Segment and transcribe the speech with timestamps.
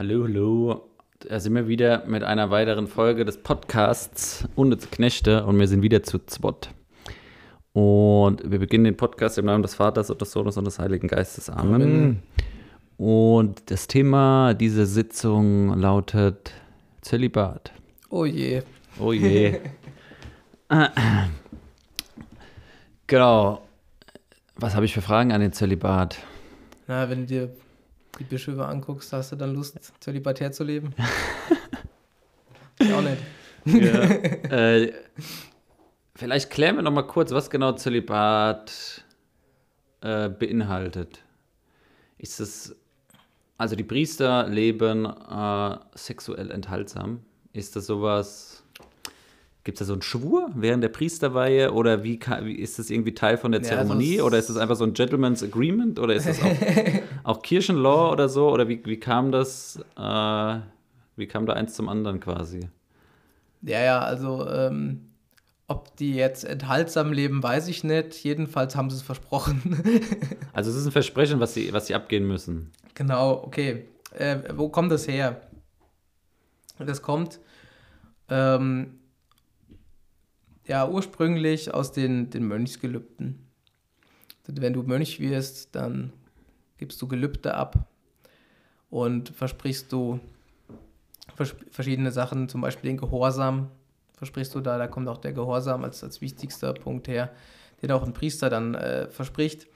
[0.00, 0.88] Hallo, hallo.
[1.28, 5.82] Da sind wir wieder mit einer weiteren Folge des Podcasts Unnütze Knechte und wir sind
[5.82, 6.70] wieder zu zweit.
[7.74, 11.06] Und wir beginnen den Podcast im Namen des Vaters und des Sohnes und des Heiligen
[11.06, 11.50] Geistes.
[11.50, 11.74] Amen.
[11.74, 12.22] Amen.
[12.96, 16.50] Und das Thema dieser Sitzung lautet
[17.02, 17.70] Zölibat.
[18.08, 18.62] Oh je.
[18.98, 19.60] Oh je.
[23.06, 23.60] genau.
[24.56, 26.16] Was habe ich für Fragen an den Zölibat?
[26.86, 27.50] Na, wenn du dir
[28.18, 30.94] die Bischöfe anguckst, hast du dann Lust, zölibatär zu leben?
[32.78, 33.22] ich auch nicht.
[33.64, 34.02] Ja.
[34.04, 34.92] äh,
[36.16, 39.04] vielleicht klären wir noch mal kurz, was genau Zölibat
[40.00, 41.22] äh, beinhaltet.
[42.18, 42.76] Ist es,
[43.58, 47.20] also die Priester leben äh, sexuell enthaltsam.
[47.52, 48.49] Ist das sowas,
[49.64, 52.88] gibt es da so einen Schwur während der Priesterweihe oder wie, kann, wie ist das
[52.90, 55.42] irgendwie Teil von der Ja, Zeremonie also es- oder ist das einfach so ein Gentleman's
[55.42, 56.44] Agreement oder ist das auch,
[57.24, 60.58] auch Kirchenlaw oder so oder wie, wie kam das, äh,
[61.16, 62.68] wie kam da eins zum anderen quasi?
[63.62, 65.02] Ja, ja, also ähm,
[65.68, 68.24] ob die jetzt enthaltsam leben, weiß ich nicht.
[68.24, 69.82] Jedenfalls haben sie es versprochen.
[70.52, 72.72] Also es ist ein Versprechen, was sie, was sie abgehen müssen.
[72.94, 73.84] genau, okay.
[74.18, 75.42] Äh, wo kommt das her?
[76.78, 77.38] Das kommt
[78.28, 78.98] ähm,
[80.70, 83.44] ja ursprünglich aus den, den Mönchsgelübden.
[84.46, 86.12] Wenn du Mönch wirst, dann
[86.78, 87.88] gibst du Gelübde ab
[88.88, 90.20] und versprichst du
[91.34, 93.72] vers verschiedene Sachen, zum Beispiel den Gehorsam.
[94.14, 97.32] Versprichst du da, da kommt auch der Gehorsam als, als wichtigster Punkt her,
[97.82, 99.66] den auch ein Priester dann äh, verspricht.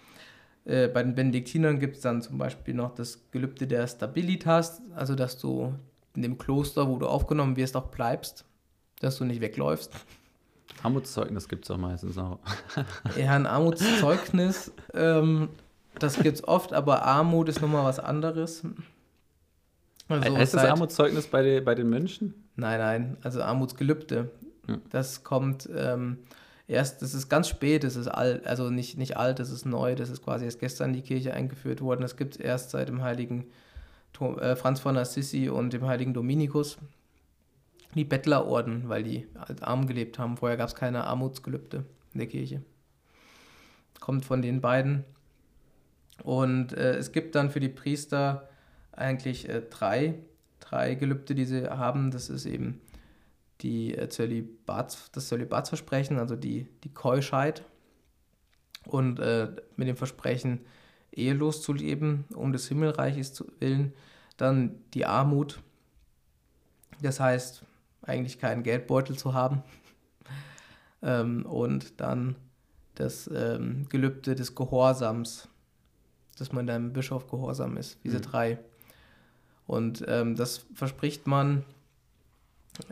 [0.64, 5.16] Äh, bei den Benediktinern gibt es dann zum Beispiel noch das Gelübde der Stabilitas, also
[5.16, 5.74] dass du
[6.14, 8.44] in dem Kloster, wo du aufgenommen wirst, auch bleibst,
[9.00, 9.92] dass du nicht wegläufst.
[10.82, 12.38] Armutszeugnis gibt es auch meistens auch.
[13.18, 15.48] Ja, ein Armutszeugnis, ähm,
[15.98, 18.62] das gibt es oft, aber Armut ist nochmal was anderes.
[20.08, 22.34] Also heißt das Armutszeugnis bei, den- bei den Mönchen?
[22.56, 24.30] Nein, nein, also Armutsgelübde.
[24.68, 24.78] Ja.
[24.90, 26.18] Das kommt ähm,
[26.66, 29.94] erst, das ist ganz spät, das ist alt, also nicht, nicht alt, das ist neu,
[29.94, 32.02] das ist quasi erst gestern in die Kirche eingeführt worden.
[32.02, 33.46] Das gibt es erst seit dem heiligen
[34.20, 36.76] äh, Franz von Assisi und dem heiligen Dominikus.
[37.94, 40.36] Die Bettlerorden, weil die als arm gelebt haben.
[40.36, 42.62] Vorher gab es keine Armutsgelübde in der Kirche.
[44.00, 45.04] Kommt von den beiden.
[46.22, 48.48] Und äh, es gibt dann für die Priester
[48.92, 50.14] eigentlich äh, drei,
[50.60, 52.10] drei Gelübde, die sie haben.
[52.10, 52.80] Das ist eben
[53.60, 57.64] die äh, Zölibats, das Zölibatsversprechen, also die, die Keuschheit.
[58.84, 60.60] Und äh, mit dem Versprechen,
[61.10, 63.92] ehelos zu leben, um des Himmelreiches zu willen.
[64.36, 65.62] Dann die Armut.
[67.00, 67.64] Das heißt,
[68.06, 69.62] eigentlich keinen Geldbeutel zu haben.
[71.02, 72.36] ähm, und dann
[72.94, 75.48] das ähm, Gelübde des Gehorsams,
[76.38, 77.98] dass man deinem Bischof gehorsam ist.
[78.04, 78.22] Diese Mhm.
[78.22, 78.58] drei.
[79.66, 81.64] Und ähm, das verspricht man,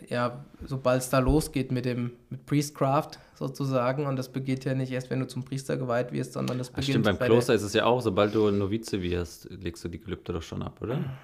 [0.09, 4.06] ja, sobald es da losgeht mit dem mit Priestcraft sozusagen.
[4.06, 6.77] Und das beginnt ja nicht erst, wenn du zum Priester geweiht wirst, sondern das Ach,
[6.77, 9.89] beginnt stimmt, beim bei Kloster ist es ja auch, sobald du Novize wirst, legst du
[9.89, 10.99] die Gelübde doch schon ab, oder?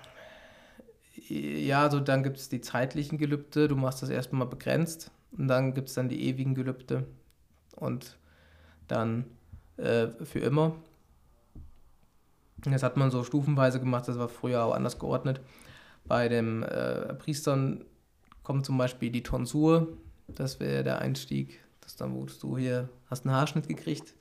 [1.28, 3.68] Ja, also dann gibt es die zeitlichen Gelübde.
[3.68, 5.10] Du machst das erstmal begrenzt.
[5.36, 7.06] Und dann gibt es dann die ewigen Gelübde.
[7.76, 8.16] Und
[8.86, 9.24] dann
[9.76, 10.74] äh, für immer.
[12.58, 15.40] Das hat man so stufenweise gemacht, das war früher auch anders geordnet.
[16.04, 17.84] Bei den äh, Priestern
[18.42, 19.88] kommt zum Beispiel die Tonsur,
[20.26, 21.60] das wäre der Einstieg.
[21.80, 24.12] Das dann wurdest du hier, hast einen Haarschnitt gekriegt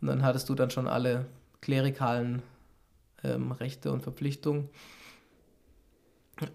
[0.00, 1.26] und dann hattest du dann schon alle
[1.60, 2.42] klerikalen
[3.22, 4.70] ähm, Rechte und Verpflichtungen.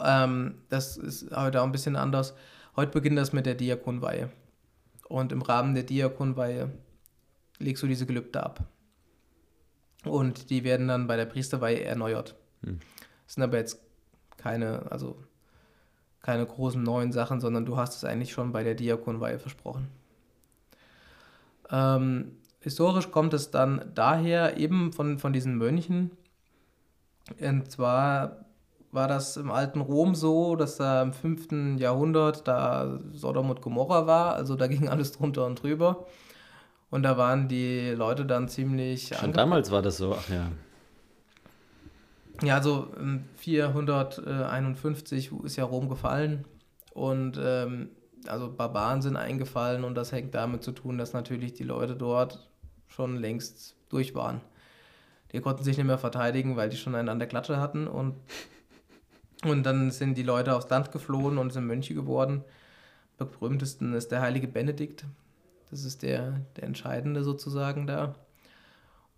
[0.04, 2.34] Ähm, das ist heute auch ein bisschen anders.
[2.76, 4.30] Heute beginnt das mit der Diakonweihe.
[5.08, 6.72] Und im Rahmen der Diakonweihe
[7.60, 8.64] legst du diese Gelübde ab.
[10.04, 12.36] Und die werden dann bei der Priesterweihe erneuert.
[12.64, 12.80] Hm.
[13.26, 13.80] Das sind aber jetzt
[14.38, 15.18] keine, also
[16.22, 19.88] keine großen neuen Sachen, sondern du hast es eigentlich schon bei der Diakonweihe versprochen.
[21.72, 26.12] Ähm, historisch kommt es dann daher eben von, von diesen Mönchen.
[27.40, 28.45] Und zwar
[28.96, 31.80] war das im alten Rom so, dass da im 5.
[31.80, 36.06] Jahrhundert da Sodom und Gomorra war, also da ging alles drunter und drüber.
[36.90, 40.50] Und da waren die Leute dann ziemlich Schon damals war das so, ach ja.
[42.42, 46.46] Ja, also ähm, 451 ist ja Rom gefallen
[46.94, 47.90] und ähm,
[48.28, 52.50] also Barbaren sind eingefallen und das hängt damit zu tun, dass natürlich die Leute dort
[52.88, 54.42] schon längst durch waren.
[55.32, 58.16] Die konnten sich nicht mehr verteidigen, weil die schon einen an der Klatsche hatten und,
[59.46, 62.44] und dann sind die Leute aufs Land geflohen und sind Mönche geworden.
[63.18, 65.06] Am berühmtesten ist der heilige Benedikt.
[65.70, 68.16] Das ist der, der Entscheidende sozusagen da.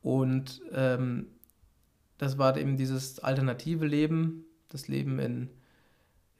[0.02, 1.28] Und ähm,
[2.18, 5.50] das war eben dieses alternative Leben, das Leben in,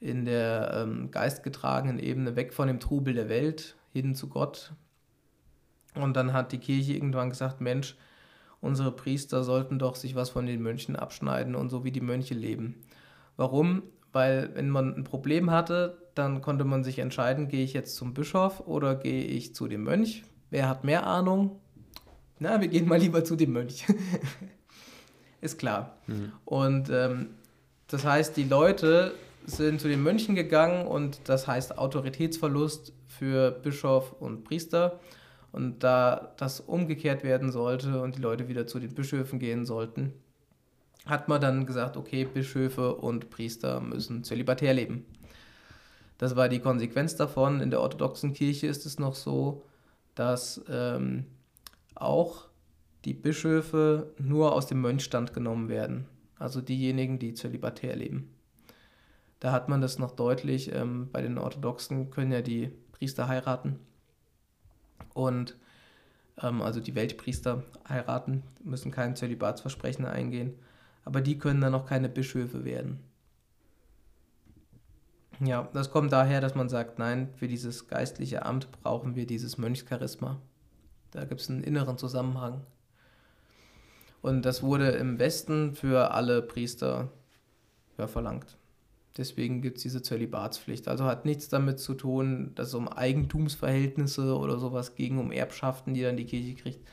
[0.00, 4.72] in der ähm, geistgetragenen Ebene, weg von dem Trubel der Welt, hin zu Gott.
[5.94, 7.96] Und dann hat die Kirche irgendwann gesagt, Mensch,
[8.60, 12.34] unsere Priester sollten doch sich was von den Mönchen abschneiden und so wie die Mönche
[12.34, 12.76] leben.
[13.38, 13.84] Warum?
[14.12, 18.12] Weil wenn man ein Problem hatte, dann konnte man sich entscheiden, gehe ich jetzt zum
[18.12, 20.24] Bischof oder gehe ich zu dem Mönch.
[20.50, 21.60] Wer hat mehr Ahnung?
[22.40, 23.86] Na, wir gehen mal lieber zu dem Mönch.
[25.40, 25.98] Ist klar.
[26.08, 26.32] Mhm.
[26.44, 27.28] Und ähm,
[27.86, 29.14] das heißt, die Leute
[29.46, 34.98] sind zu den Mönchen gegangen und das heißt Autoritätsverlust für Bischof und Priester.
[35.52, 40.12] Und da das umgekehrt werden sollte und die Leute wieder zu den Bischöfen gehen sollten,
[41.08, 45.06] hat man dann gesagt, okay, Bischöfe und Priester müssen zölibatär leben.
[46.18, 47.60] Das war die Konsequenz davon.
[47.60, 49.64] In der orthodoxen Kirche ist es noch so,
[50.14, 51.26] dass ähm,
[51.94, 52.48] auch
[53.04, 56.06] die Bischöfe nur aus dem Mönchstand genommen werden.
[56.38, 58.34] Also diejenigen, die zölibatär leben.
[59.40, 60.72] Da hat man das noch deutlich.
[60.74, 63.78] Ähm, bei den Orthodoxen können ja die Priester heiraten.
[65.14, 65.56] Und
[66.42, 70.54] ähm, also die Weltpriester heiraten, müssen kein Zölibatsversprechen eingehen.
[71.08, 72.98] Aber die können dann noch keine Bischöfe werden.
[75.40, 79.56] Ja, das kommt daher, dass man sagt, nein, für dieses geistliche Amt brauchen wir dieses
[79.56, 80.38] Mönchscharisma.
[81.12, 82.60] Da gibt es einen inneren Zusammenhang.
[84.20, 87.10] Und das wurde im Westen für alle Priester
[87.96, 88.58] ja, verlangt.
[89.16, 90.88] Deswegen gibt es diese Zölibatspflicht.
[90.88, 95.94] Also hat nichts damit zu tun, dass es um Eigentumsverhältnisse oder sowas ging, um Erbschaften,
[95.94, 96.86] die dann die Kirche kriegt.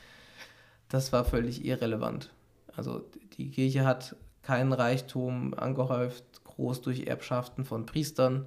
[0.88, 2.30] Das war völlig irrelevant.
[2.76, 3.04] Also
[3.36, 8.46] die Kirche hat keinen Reichtum angehäuft, groß durch Erbschaften von Priestern.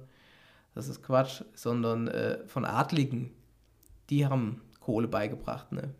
[0.74, 3.32] Das ist Quatsch, sondern äh, von Adligen.
[4.08, 5.72] Die haben Kohle beigebracht.
[5.72, 5.94] Ne?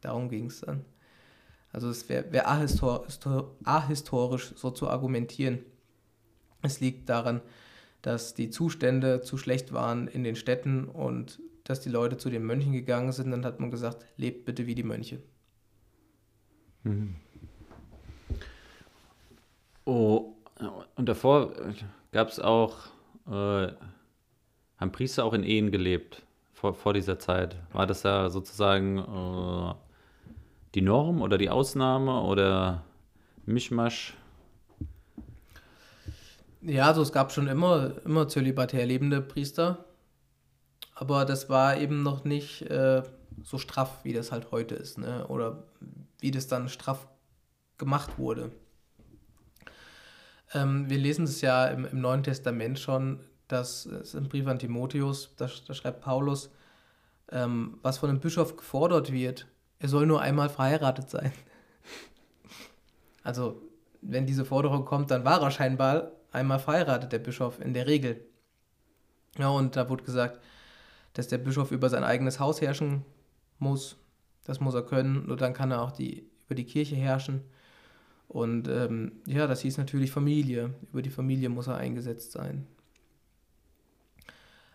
[0.00, 0.84] Darum ging es dann.
[1.72, 3.06] Also es wäre wär ahistor
[3.64, 5.58] ahistorisch so zu argumentieren.
[6.62, 7.42] Es liegt daran,
[8.00, 12.44] dass die Zustände zu schlecht waren in den Städten und dass die Leute zu den
[12.44, 13.30] Mönchen gegangen sind.
[13.30, 15.20] Dann hat man gesagt, lebt bitte wie die Mönche.
[16.84, 17.16] Mhm.
[19.86, 20.34] Oh,
[20.96, 21.52] und davor
[22.10, 22.76] gab es auch,
[23.28, 23.68] äh,
[24.78, 26.22] haben Priester auch in Ehen gelebt,
[26.52, 27.56] vor, vor dieser Zeit.
[27.72, 29.74] War das ja sozusagen äh,
[30.74, 32.82] die Norm oder die Ausnahme oder
[33.44, 34.14] Mischmasch?
[36.62, 39.84] Ja, also es gab schon immer, immer zölibatär lebende Priester,
[40.96, 43.04] aber das war eben noch nicht äh,
[43.44, 45.28] so straff, wie das halt heute ist, ne?
[45.28, 45.62] oder
[46.18, 47.06] wie das dann straff
[47.78, 48.50] gemacht wurde.
[50.54, 54.58] Ähm, wir lesen es ja im, im, Neuen Testament schon, dass es im Brief an
[54.58, 56.50] Timotheus, da, da schreibt Paulus,
[57.30, 59.46] ähm, was von einem Bischof gefordert wird,
[59.78, 61.32] er soll nur einmal verheiratet sein.
[63.22, 63.60] Also,
[64.02, 68.24] wenn diese Forderung kommt, dann war er scheinbar einmal verheiratet, der Bischof, in der Regel.
[69.36, 70.40] Ja, und da wurde gesagt,
[71.14, 73.04] dass der Bischof über sein eigenes Haus herrschen
[73.58, 73.96] muss.
[74.44, 75.26] Das muss er können.
[75.26, 77.42] Nur dann kann er auch die, über die Kirche herrschen.
[78.28, 80.74] Und ähm, ja, das hieß natürlich Familie.
[80.92, 82.66] Über die Familie muss er eingesetzt sein.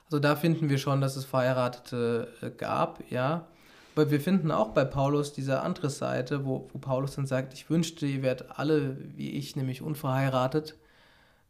[0.05, 3.47] Also da finden wir schon, dass es Verheiratete äh, gab, ja.
[3.95, 7.69] Aber wir finden auch bei Paulus diese andere Seite, wo, wo Paulus dann sagt, ich
[7.69, 10.77] wünschte, ihr wärt alle wie ich, nämlich unverheiratet,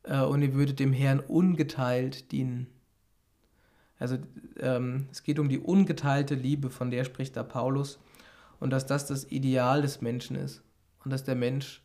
[0.03, 2.67] äh, und ihr würdet dem Herrn ungeteilt dienen.
[3.99, 4.17] Also
[4.59, 7.99] ähm, es geht um die ungeteilte Liebe, von der spricht da Paulus,
[8.59, 10.63] und dass das das Ideal des Menschen ist
[11.03, 11.80] und dass der Mensch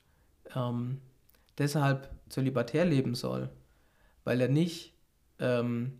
[0.54, 1.00] ähm,
[1.58, 3.50] deshalb zölibatär leben soll,
[4.24, 4.94] weil er nicht
[5.38, 5.98] ähm,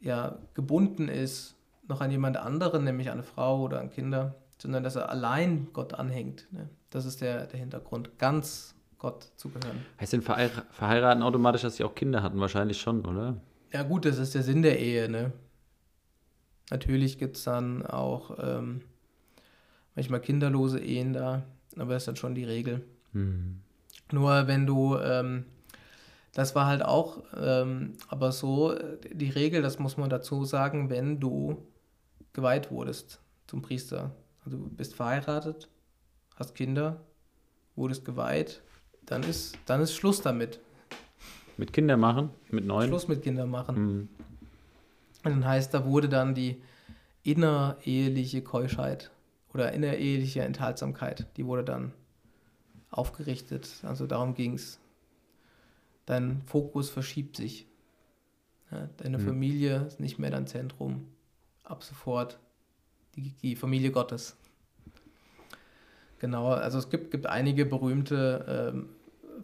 [0.00, 1.54] ja, gebunden ist
[1.88, 5.68] noch an jemand anderen, nämlich an eine Frau oder an Kinder, sondern dass er allein
[5.72, 6.46] Gott anhängt.
[6.52, 6.68] Ne?
[6.90, 9.84] Das ist der, der Hintergrund, ganz Gott zu gehören.
[10.00, 12.38] Heißt denn verheiraten automatisch, dass sie auch Kinder hatten?
[12.38, 13.36] Wahrscheinlich schon, oder?
[13.72, 15.08] Ja gut, das ist der Sinn der Ehe.
[15.08, 15.32] Ne?
[16.70, 18.82] Natürlich gibt es dann auch ähm,
[19.94, 21.42] manchmal kinderlose Ehen da,
[21.76, 22.84] aber das ist dann schon die Regel.
[23.12, 23.60] Hm.
[24.10, 25.44] Nur wenn du, ähm,
[26.34, 28.74] das war halt auch, ähm, aber so
[29.12, 31.66] die Regel, das muss man dazu sagen, wenn du
[32.32, 34.12] geweiht wurdest zum Priester.
[34.44, 35.68] Also du bist verheiratet,
[36.36, 37.00] hast Kinder,
[37.76, 38.62] wurdest geweiht,
[39.06, 40.60] dann ist, dann ist Schluss damit.
[41.56, 42.30] Mit Kinder machen?
[42.50, 42.88] Mit neun?
[42.88, 43.76] Schluss mit Kinder machen.
[43.76, 44.08] Mhm.
[45.24, 46.60] Und dann heißt, da wurde dann die
[47.22, 49.10] innereheliche Keuschheit
[49.54, 51.92] oder innereheliche Enthaltsamkeit, die wurde dann
[52.92, 53.68] aufgerichtet.
[53.82, 54.78] Also darum ging es.
[56.06, 57.66] Dein Fokus verschiebt sich.
[58.70, 59.26] Ja, deine mhm.
[59.26, 61.08] Familie ist nicht mehr dein Zentrum.
[61.64, 62.38] Ab sofort
[63.16, 64.36] die, die Familie Gottes.
[66.18, 68.88] Genau, also es gibt, gibt einige berühmte ähm,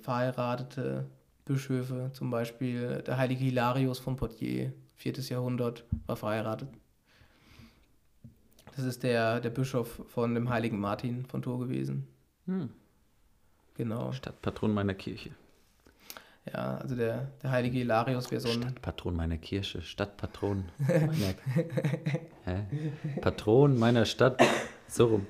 [0.01, 1.07] verheiratete
[1.45, 5.15] Bischöfe, zum Beispiel der heilige Hilarius von Poitiers, 4.
[5.15, 6.69] Jahrhundert, war verheiratet.
[8.77, 12.07] Das ist der, der Bischof von dem heiligen Martin von Tours gewesen.
[12.47, 12.71] Hm.
[13.79, 14.13] Genau.
[14.13, 15.31] Stadtpatron meiner Kirche.
[16.53, 18.61] Ja, also der, der heilige Hilarius wäre so ein.
[18.63, 21.13] Stadtpatron meiner Kirche, Stadtpatron meiner
[22.45, 22.67] Hä?
[23.21, 24.43] Patron meiner Stadt.
[24.89, 25.27] So rum.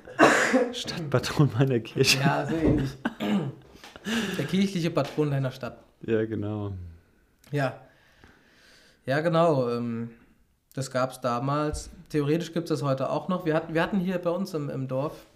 [0.72, 2.20] Stadtpatron meiner Kirche.
[2.20, 2.90] Ja, so ähnlich.
[4.38, 5.78] Der kirchliche Patron deiner Stadt.
[6.06, 6.72] Ja, genau.
[7.50, 7.80] Ja.
[9.04, 9.68] Ja, genau.
[9.70, 10.10] ähm,
[10.74, 11.90] Das gab es damals.
[12.08, 13.44] Theoretisch gibt es das heute auch noch.
[13.44, 15.26] Wir hatten, wir hatten hier bei uns im, im Dorf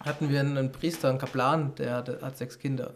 [0.00, 2.94] hatten wir einen Priester, einen Kaplan, der hat, hat sechs Kinder.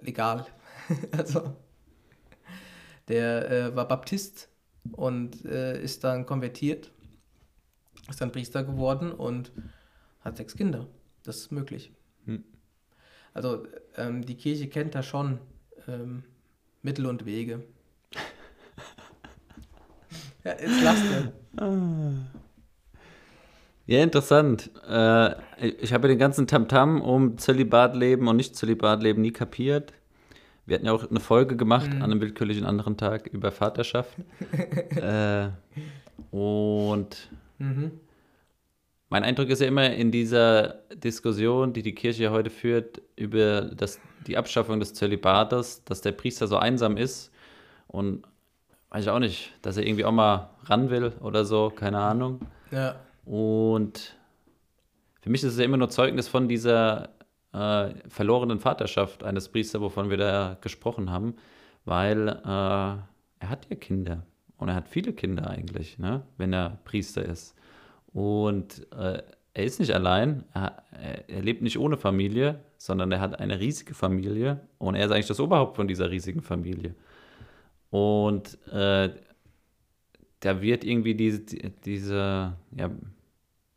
[0.00, 0.46] Legal.
[1.16, 1.56] also
[3.08, 4.48] der äh, war Baptist
[4.92, 6.90] und äh, ist dann konvertiert,
[8.08, 9.52] ist dann Priester geworden und
[10.20, 10.88] hat sechs Kinder.
[11.22, 11.92] Das ist möglich.
[12.24, 12.44] Hm.
[13.34, 15.38] Also ähm, die Kirche kennt da schon
[15.88, 16.24] ähm,
[16.82, 17.64] Mittel und Wege.
[20.44, 21.32] ja, jetzt lasst ihr.
[23.86, 24.70] Ja, interessant.
[24.88, 25.34] Äh,
[25.80, 29.92] ich habe ja den ganzen Tamtam um Zölibatleben und Nicht-Zölibatleben nie kapiert.
[30.66, 31.96] Wir hatten ja auch eine Folge gemacht Mhm.
[32.02, 34.16] an einem willkürlichen anderen Tag über Vaterschaft.
[34.96, 35.48] äh,
[36.30, 37.90] und Mhm.
[39.08, 43.62] mein Eindruck ist ja immer in dieser Diskussion, die die Kirche ja heute führt, über
[43.62, 47.30] das, die Abschaffung des Zölibates, dass der Priester so einsam ist
[47.88, 48.22] und
[48.90, 52.40] weiß ich auch nicht, dass er irgendwie auch mal ran will oder so, keine Ahnung.
[52.70, 52.94] Ja.
[53.24, 54.16] Und
[55.20, 57.10] für mich ist es ja immer nur Zeugnis von dieser
[57.52, 61.34] äh, verlorenen Vaterschaft eines Priesters, wovon wir da gesprochen haben,
[61.84, 64.26] weil äh, er hat ja Kinder
[64.56, 67.54] und er hat viele Kinder eigentlich, ne, wenn er Priester ist.
[68.12, 69.22] Und äh,
[69.54, 70.82] er ist nicht allein, er,
[71.28, 75.26] er, lebt nicht ohne Familie, sondern er hat eine riesige Familie und er ist eigentlich
[75.26, 76.94] das Oberhaupt von dieser riesigen Familie.
[77.90, 79.10] Und äh,
[80.40, 81.40] da wird irgendwie diese,
[81.84, 82.90] diese, ja,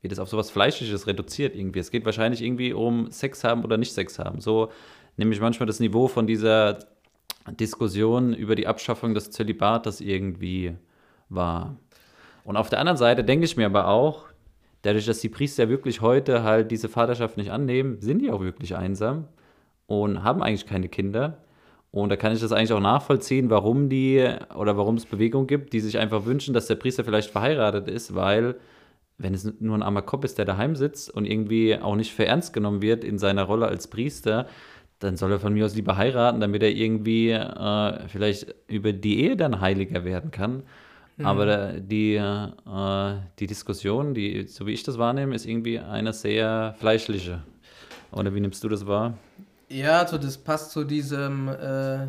[0.06, 1.80] wird es auf sowas Fleischliches reduziert irgendwie.
[1.80, 4.40] Es geht wahrscheinlich irgendwie um Sex haben oder nicht Sex haben.
[4.40, 4.70] So
[5.18, 6.80] nehme ich manchmal das Niveau von dieser
[7.60, 10.76] Diskussion über die Abschaffung des Zölibates irgendwie
[11.30, 11.76] wahr.
[12.44, 14.26] Und auf der anderen Seite denke ich mir aber auch,
[14.84, 18.76] dadurch, dass die Priester wirklich heute halt diese Vaterschaft nicht annehmen, sind die auch wirklich
[18.76, 19.28] einsam
[19.88, 21.40] und haben eigentlich keine Kinder.
[21.90, 25.74] Und da kann ich das eigentlich auch nachvollziehen, warum die oder warum es Bewegungen gibt,
[25.74, 28.56] die sich einfach wünschen, dass der Priester vielleicht verheiratet ist, weil
[29.18, 32.26] wenn es nur ein armer Kopf ist, der daheim sitzt und irgendwie auch nicht für
[32.26, 34.48] ernst genommen wird in seiner Rolle als Priester,
[35.00, 39.22] dann soll er von mir aus lieber heiraten, damit er irgendwie äh, vielleicht über die
[39.24, 40.64] Ehe dann heiliger werden kann.
[41.24, 46.12] Aber da, die, äh, die Diskussion, die, so wie ich das wahrnehme, ist irgendwie eine
[46.12, 47.42] sehr fleischliche.
[48.12, 49.18] Oder wie nimmst du das wahr?
[49.70, 52.08] Ja, also das passt zu diesem, äh,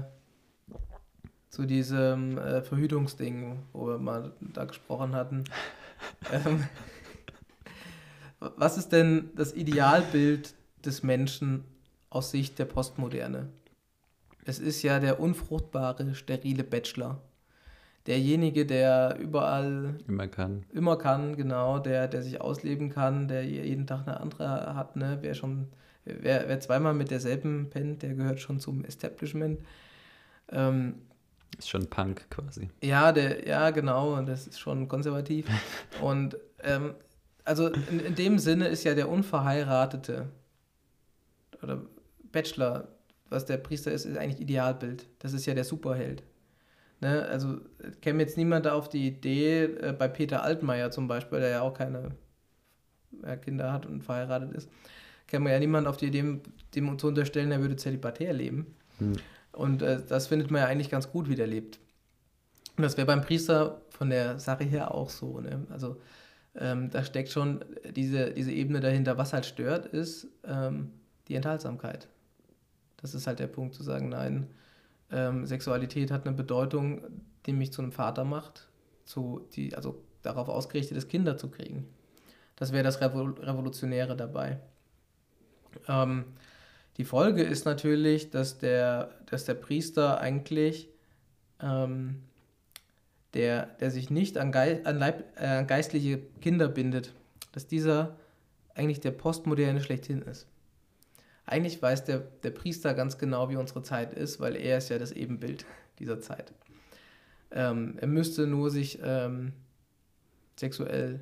[1.50, 5.44] zu diesem äh, Verhütungsding, wo wir mal da gesprochen hatten.
[6.32, 6.64] ähm,
[8.40, 11.64] was ist denn das Idealbild des Menschen
[12.10, 13.48] aus Sicht der Postmoderne?
[14.44, 17.20] Es ist ja der unfruchtbare, sterile Bachelor.
[18.06, 20.64] Derjenige, der überall Immer kann.
[20.72, 25.18] immer kann, genau, der, der sich ausleben kann, der jeden Tag eine andere hat, ne?
[25.22, 25.66] Wer schon,
[26.04, 29.58] wer, wer zweimal mit derselben pennt, der gehört schon zum Establishment.
[30.52, 30.94] Ähm,
[31.58, 32.70] Ist schon Punk quasi.
[32.80, 35.48] ja, der, ja, genau, und das ist schon konservativ.
[36.00, 36.94] Und ähm,
[37.46, 40.28] also in, in dem Sinne ist ja der Unverheiratete
[41.62, 41.82] oder
[42.32, 42.88] Bachelor,
[43.30, 45.06] was der Priester ist, ist eigentlich Idealbild.
[45.20, 46.22] Das ist ja der Superheld.
[47.00, 47.24] Ne?
[47.26, 47.60] Also
[48.00, 51.74] käme jetzt niemand auf die Idee, äh, bei Peter Altmaier zum Beispiel, der ja auch
[51.74, 52.12] keine
[53.22, 54.68] äh, Kinder hat und verheiratet ist,
[55.26, 56.40] käme ja niemand auf die Idee,
[56.74, 58.74] dem zu unterstellen, er würde zelibatär leben.
[58.98, 59.12] Hm.
[59.52, 61.78] Und äh, das findet man ja eigentlich ganz gut, wie der lebt.
[62.76, 65.40] Und das wäre beim Priester von der Sache her auch so.
[65.40, 65.66] Ne?
[65.70, 65.96] Also
[66.58, 69.18] ähm, da steckt schon diese, diese Ebene dahinter.
[69.18, 70.92] Was halt stört, ist ähm,
[71.28, 72.08] die Enthaltsamkeit.
[72.96, 74.48] Das ist halt der Punkt zu sagen, nein,
[75.10, 77.02] ähm, Sexualität hat eine Bedeutung,
[77.46, 78.68] die mich zu einem Vater macht,
[79.04, 81.88] zu, die, also darauf ausgerichtet ist, Kinder zu kriegen.
[82.56, 84.58] Das wäre das Revol Revolutionäre dabei.
[85.88, 86.24] Ähm,
[86.96, 90.88] die Folge ist natürlich, dass der, dass der Priester eigentlich,
[91.60, 92.22] ähm,
[93.36, 97.12] der, der sich nicht an, Gei an, Leib äh, geistliche Kinder bindet,
[97.52, 98.16] dass dieser
[98.74, 100.46] eigentlich der Postmoderne schlechthin ist.
[101.44, 104.98] Eigentlich weiß der, der Priester ganz genau, wie unsere Zeit ist, weil er ist ja
[104.98, 105.66] das Ebenbild
[105.98, 106.54] dieser Zeit.
[107.50, 109.52] Ähm, er müsste nur sich ähm,
[110.58, 111.20] sexuell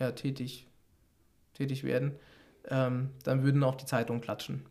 [0.00, 0.66] ja, tätig,
[1.54, 2.16] tätig werden,
[2.68, 4.66] ähm, dann würden auch die Zeitungen klatschen.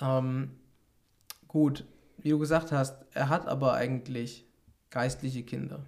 [0.00, 0.50] Ähm,
[1.48, 1.84] gut,
[2.22, 4.46] wie du gesagt hast, er hat aber eigentlich
[4.90, 5.84] geistliche Kinder.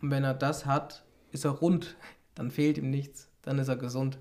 [0.00, 1.96] Und wenn er das hat, ist er rund,
[2.34, 4.18] dann fehlt ihm nichts, dann ist er gesund.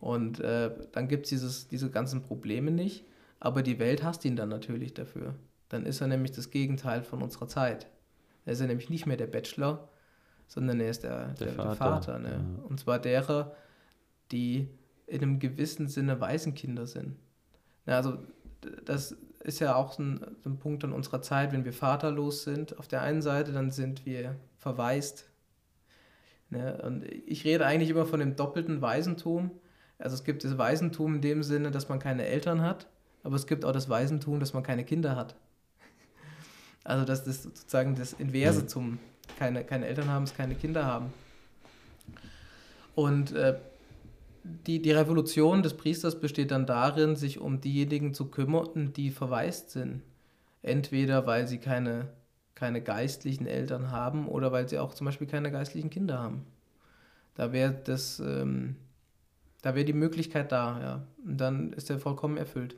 [0.00, 3.04] Und äh, dann gibt es diese ganzen Probleme nicht,
[3.38, 5.34] aber die Welt hasst ihn dann natürlich dafür.
[5.68, 7.86] Dann ist er nämlich das Gegenteil von unserer Zeit.
[8.44, 9.88] Er ist er nämlich nicht mehr der Bachelor,
[10.48, 11.68] sondern er ist der, der, der Vater.
[11.68, 12.30] Der Vater ne?
[12.30, 12.64] ja.
[12.64, 13.54] Und zwar derer,
[14.32, 14.68] die
[15.06, 17.16] in einem gewissen Sinne Waisenkinder sind.
[17.86, 18.18] Ja, also
[18.84, 22.78] das ist ja auch ein, ein Punkt an unserer Zeit, wenn wir vaterlos sind.
[22.78, 25.30] Auf der einen Seite, dann sind wir verwaist.
[26.50, 26.80] Ne?
[26.82, 29.50] Und ich rede eigentlich immer von dem doppelten Waisentum.
[29.98, 32.88] Also es gibt das Waisentum in dem Sinne, dass man keine Eltern hat,
[33.22, 35.34] aber es gibt auch das Waisentum, dass man keine Kinder hat.
[36.84, 38.68] Also das ist sozusagen das Inverse mhm.
[38.68, 38.98] zum
[39.38, 41.12] keine, keine Eltern haben, es keine Kinder haben.
[42.96, 43.56] Und äh,
[44.44, 49.70] die, die Revolution des Priesters besteht dann darin, sich um diejenigen zu kümmern, die verwaist
[49.70, 50.02] sind.
[50.62, 52.08] Entweder weil sie keine,
[52.54, 56.46] keine geistlichen Eltern haben oder weil sie auch zum Beispiel keine geistlichen Kinder haben.
[57.34, 58.76] Da wäre das, ähm,
[59.62, 61.06] da wäre die Möglichkeit da, ja.
[61.24, 62.76] Und dann ist er vollkommen erfüllt.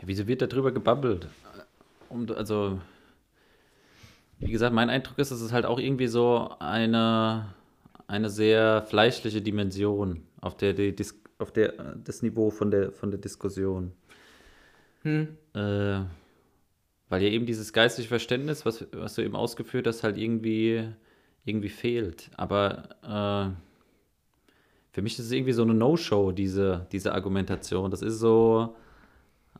[0.00, 1.28] Ja, wieso wird darüber gebabbelt?
[2.08, 2.80] Um, also,
[4.38, 7.54] wie gesagt, mein Eindruck ist, dass es halt auch irgendwie so eine
[8.10, 10.94] eine sehr fleischliche Dimension auf der, die,
[11.38, 13.92] auf der das Niveau von der, von der Diskussion.
[15.02, 15.36] Hm.
[15.54, 16.00] Äh,
[17.08, 20.88] weil ja eben dieses geistige Verständnis, was, was du eben ausgeführt hast, halt irgendwie,
[21.44, 22.30] irgendwie fehlt.
[22.36, 23.54] Aber äh,
[24.90, 27.92] für mich ist es irgendwie so eine No-Show, diese, diese Argumentation.
[27.92, 28.74] Das ist so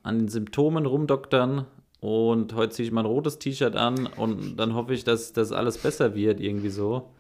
[0.03, 1.67] an den Symptomen rumdoktern
[2.01, 5.53] und heute ziehe ich mal ein rotes T-Shirt an und dann hoffe ich, dass das
[5.53, 7.11] alles besser wird, irgendwie so.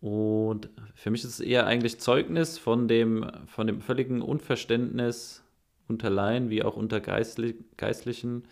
[0.00, 5.42] Und für mich ist es eher eigentlich Zeugnis von dem, von dem völligen Unverständnis
[5.88, 8.44] unter Laien wie auch unter Geistli Geistlichen,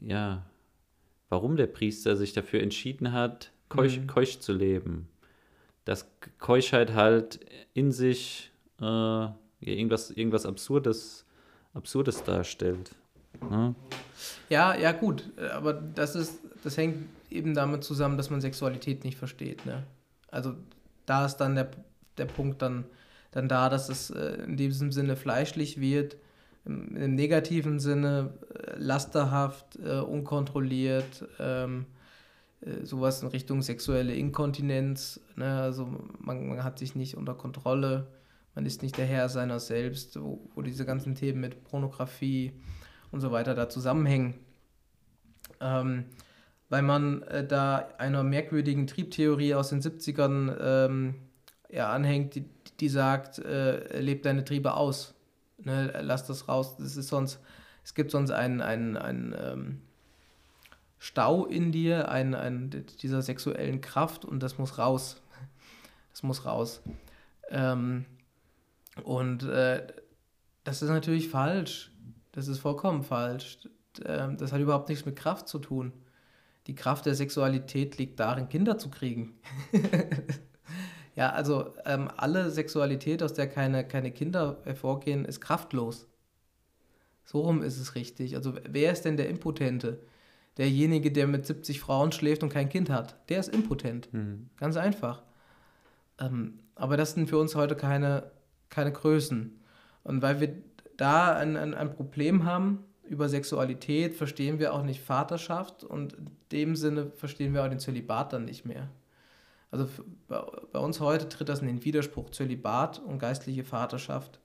[0.00, 0.44] ja,
[1.28, 4.06] warum der Priester sich dafür entschieden hat, keusch, mhm.
[4.06, 5.08] keusch zu leben.
[5.84, 6.06] Dass
[6.38, 7.40] Keuschheit halt
[7.74, 9.28] in sich äh,
[9.60, 11.26] irgendwas, irgendwas Absurdes,
[11.74, 12.94] Absurdes darstellt.
[13.40, 13.74] Ne?
[14.48, 19.16] Ja, ja, gut, aber das ist, das hängt eben damit zusammen, dass man Sexualität nicht
[19.16, 19.84] versteht, ne?
[20.30, 20.54] Also
[21.06, 21.70] da ist dann der,
[22.16, 22.84] der Punkt dann,
[23.30, 26.16] dann da, dass es äh, in diesem Sinne fleischlich wird,
[26.64, 31.86] im, im negativen Sinne äh, lasterhaft, äh, unkontrolliert, ähm,
[32.60, 35.20] äh, sowas in Richtung sexuelle Inkontinenz.
[35.36, 35.60] Ne?
[35.60, 35.86] Also
[36.18, 38.08] man, man, hat sich nicht unter Kontrolle,
[38.54, 42.52] man ist nicht der Herr seiner selbst, wo, wo diese ganzen Themen mit Pornografie
[43.10, 44.34] und so weiter da zusammenhängen.
[45.60, 46.04] Ähm,
[46.68, 51.14] weil man äh, da einer merkwürdigen Triebtheorie aus den 70ern ähm,
[51.70, 52.44] ja, anhängt, die,
[52.80, 55.14] die sagt, äh, lebt deine Triebe aus.
[55.58, 56.76] Ne, lass das raus.
[56.76, 57.40] Das ist sonst,
[57.84, 59.80] es gibt sonst einen, einen, einen ähm,
[60.98, 65.20] Stau in dir, einen, einen, dieser sexuellen Kraft und das muss raus.
[66.10, 66.82] Das muss raus.
[67.50, 68.04] Ähm,
[69.04, 69.86] und äh,
[70.64, 71.92] das ist natürlich falsch.
[72.32, 73.58] Das ist vollkommen falsch.
[74.04, 75.92] Ähm, das hat überhaupt nichts mit Kraft zu tun
[76.68, 79.38] die Kraft der Sexualität liegt darin, Kinder zu kriegen.
[81.16, 86.06] ja, also ähm, alle Sexualität, aus der keine, keine Kinder hervorgehen, ist kraftlos.
[87.24, 88.36] So rum ist es richtig.
[88.36, 89.98] Also wer ist denn der Impotente?
[90.58, 93.16] Derjenige, der mit 70 Frauen schläft und kein Kind hat.
[93.30, 94.12] Der ist impotent.
[94.12, 94.50] Mhm.
[94.58, 95.22] Ganz einfach.
[96.20, 98.30] Ähm, aber das sind für uns heute keine,
[98.68, 99.58] keine Größen.
[100.04, 100.54] Und weil wir
[100.98, 106.30] da ein, ein, ein Problem haben, über Sexualität verstehen wir auch nicht Vaterschaft und in
[106.52, 108.88] dem Sinne verstehen wir auch den Zölibat dann nicht mehr.
[109.70, 109.88] Also
[110.28, 114.40] bei uns heute tritt das in den Widerspruch Zölibat und geistliche Vaterschaft.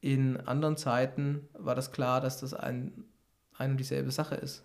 [0.00, 3.04] In anderen Zeiten war das klar, dass das ein,
[3.56, 4.62] ein und dieselbe Sache ist.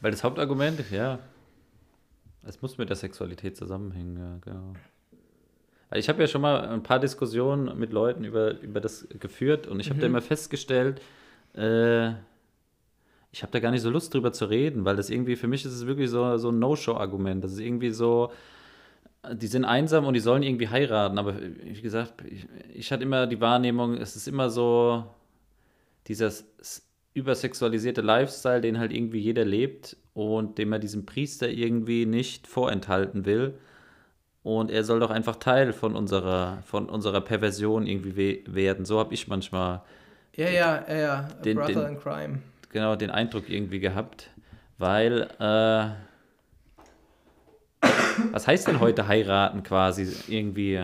[0.00, 1.18] Weil das Hauptargument, ja,
[2.42, 4.74] es muss mit der Sexualität zusammenhängen, ja, genau.
[5.94, 9.80] Ich habe ja schon mal ein paar Diskussionen mit Leuten über, über das geführt und
[9.80, 10.00] ich habe mhm.
[10.00, 11.00] da immer festgestellt,
[11.54, 12.10] äh,
[13.30, 15.64] ich habe da gar nicht so Lust drüber zu reden, weil das irgendwie, für mich
[15.64, 17.42] ist es wirklich so, so ein No-Show-Argument.
[17.42, 18.30] Das ist irgendwie so,
[19.32, 23.26] die sind einsam und die sollen irgendwie heiraten, aber wie gesagt, ich, ich hatte immer
[23.26, 25.04] die Wahrnehmung, es ist immer so
[26.06, 26.32] dieser
[27.14, 33.24] übersexualisierte Lifestyle, den halt irgendwie jeder lebt und den man diesem Priester irgendwie nicht vorenthalten
[33.24, 33.54] will.
[34.44, 38.84] Und er soll doch einfach Teil von unserer, von unserer Perversion irgendwie werden.
[38.84, 39.80] So habe ich manchmal.
[40.36, 41.28] Ja, ja, ja, ja.
[41.44, 42.38] Den, Brother den, in Crime.
[42.70, 44.30] Genau, den Eindruck irgendwie gehabt.
[44.78, 45.86] Weil, äh,
[48.32, 50.80] was heißt denn heute heiraten quasi irgendwie?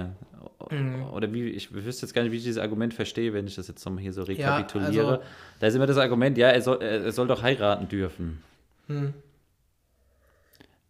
[0.71, 1.05] mhm.
[1.13, 3.69] oder wie, ich wüsste jetzt gar nicht, wie ich dieses Argument verstehe, wenn ich das
[3.69, 4.93] jetzt nochmal hier so rekapituliere.
[4.95, 5.23] Ja, also,
[5.59, 8.43] da ist immer das Argument, ja, er soll, er soll doch heiraten dürfen.
[8.89, 9.15] Mhm.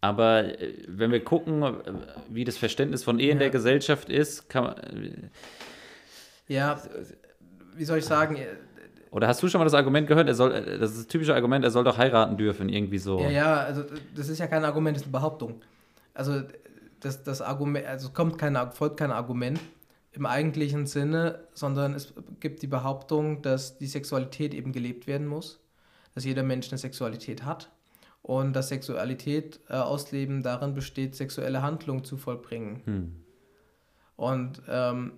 [0.01, 1.73] Aber äh, wenn wir gucken, äh,
[2.29, 3.33] wie das Verständnis von Ehe ja.
[3.33, 4.77] in der Gesellschaft ist, kann man.
[4.77, 5.29] Äh,
[6.47, 6.81] ja,
[7.75, 8.35] wie soll ich sagen?
[9.11, 11.63] Oder hast du schon mal das Argument gehört, er soll, das ist das typische Argument,
[11.63, 13.19] er soll doch heiraten dürfen, irgendwie so.
[13.19, 13.83] Ja, ja, also
[14.15, 15.61] das ist ja kein Argument, das ist eine Behauptung.
[16.13, 16.41] Also
[17.01, 19.59] das, das Argument, also kommt kein, folgt kein Argument
[20.13, 25.59] im eigentlichen Sinne, sondern es gibt die Behauptung, dass die Sexualität eben gelebt werden muss,
[26.15, 27.69] dass jeder Mensch eine Sexualität hat
[28.21, 32.81] und dass Sexualität äh, ausleben darin besteht, sexuelle Handlungen zu vollbringen.
[32.85, 33.15] Hm.
[34.15, 35.13] Und ähm,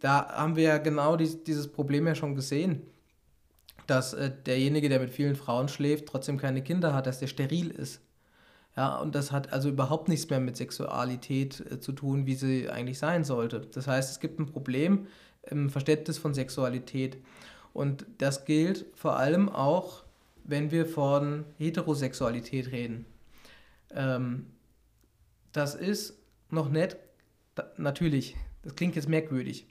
[0.00, 2.82] da haben wir ja genau dies, dieses Problem ja schon gesehen,
[3.86, 7.70] dass äh, derjenige, der mit vielen Frauen schläft, trotzdem keine Kinder hat, dass der steril
[7.70, 8.02] ist.
[8.76, 12.68] Ja, und das hat also überhaupt nichts mehr mit Sexualität äh, zu tun, wie sie
[12.68, 13.60] eigentlich sein sollte.
[13.60, 15.06] Das heißt, es gibt ein Problem
[15.42, 17.18] im Verständnis von Sexualität.
[17.72, 20.04] Und das gilt vor allem auch
[20.50, 23.06] wenn wir von Heterosexualität reden.
[23.92, 24.46] Ähm,
[25.52, 26.18] das ist
[26.50, 26.96] noch nicht,
[27.76, 29.66] natürlich, das klingt jetzt merkwürdig.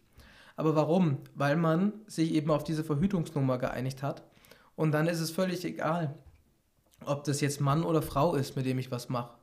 [0.55, 1.19] Aber warum?
[1.35, 4.23] Weil man sich eben auf diese Verhütungsnummer geeinigt hat.
[4.75, 6.15] Und dann ist es völlig egal,
[7.05, 9.37] ob das jetzt Mann oder Frau ist, mit dem ich was mache.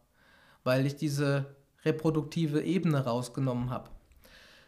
[0.65, 3.91] Weil ich diese reproduktive Ebene rausgenommen habe.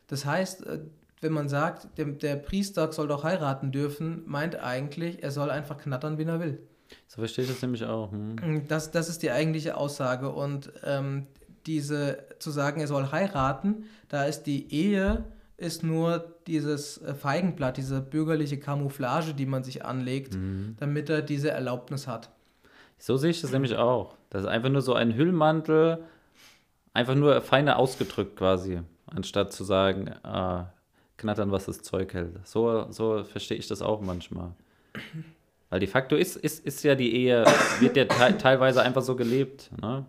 [0.07, 0.81] Das heißt, äh,
[1.21, 5.79] wenn man sagt, der, der Priester soll doch heiraten dürfen, meint eigentlich, er soll einfach
[5.79, 6.59] knattern, wie er will.
[7.07, 8.13] So verstehe ich das nämlich auch.
[8.13, 8.67] Hm.
[8.69, 10.31] Das, das ist die eigentliche Aussage.
[10.31, 11.27] Und ähm,
[11.67, 15.25] diese zu sagen, er soll heiraten, da ist die Ehe
[15.59, 20.77] ist nur dieses äh, Feigenblatt, diese bürgerliche Camouflage, die man sich anlegt, mhm.
[20.79, 22.31] damit er diese Erlaubnis hat.
[22.97, 24.15] So sehe ich das nämlich auch.
[24.31, 25.99] Das ist einfach nur so ein Hüllmantel,
[26.95, 30.63] einfach nur feiner ausgedrückt quasi, anstatt zu sagen, äh,
[31.19, 32.47] knattern, was das Zeug hält.
[32.47, 34.53] So, so verstehe ich das auch manchmal.
[35.71, 37.45] Weil de facto ist, ist, ist ja die Ehe,
[37.81, 39.71] wird ja te teilweise einfach so gelebt.
[39.83, 40.07] Ne?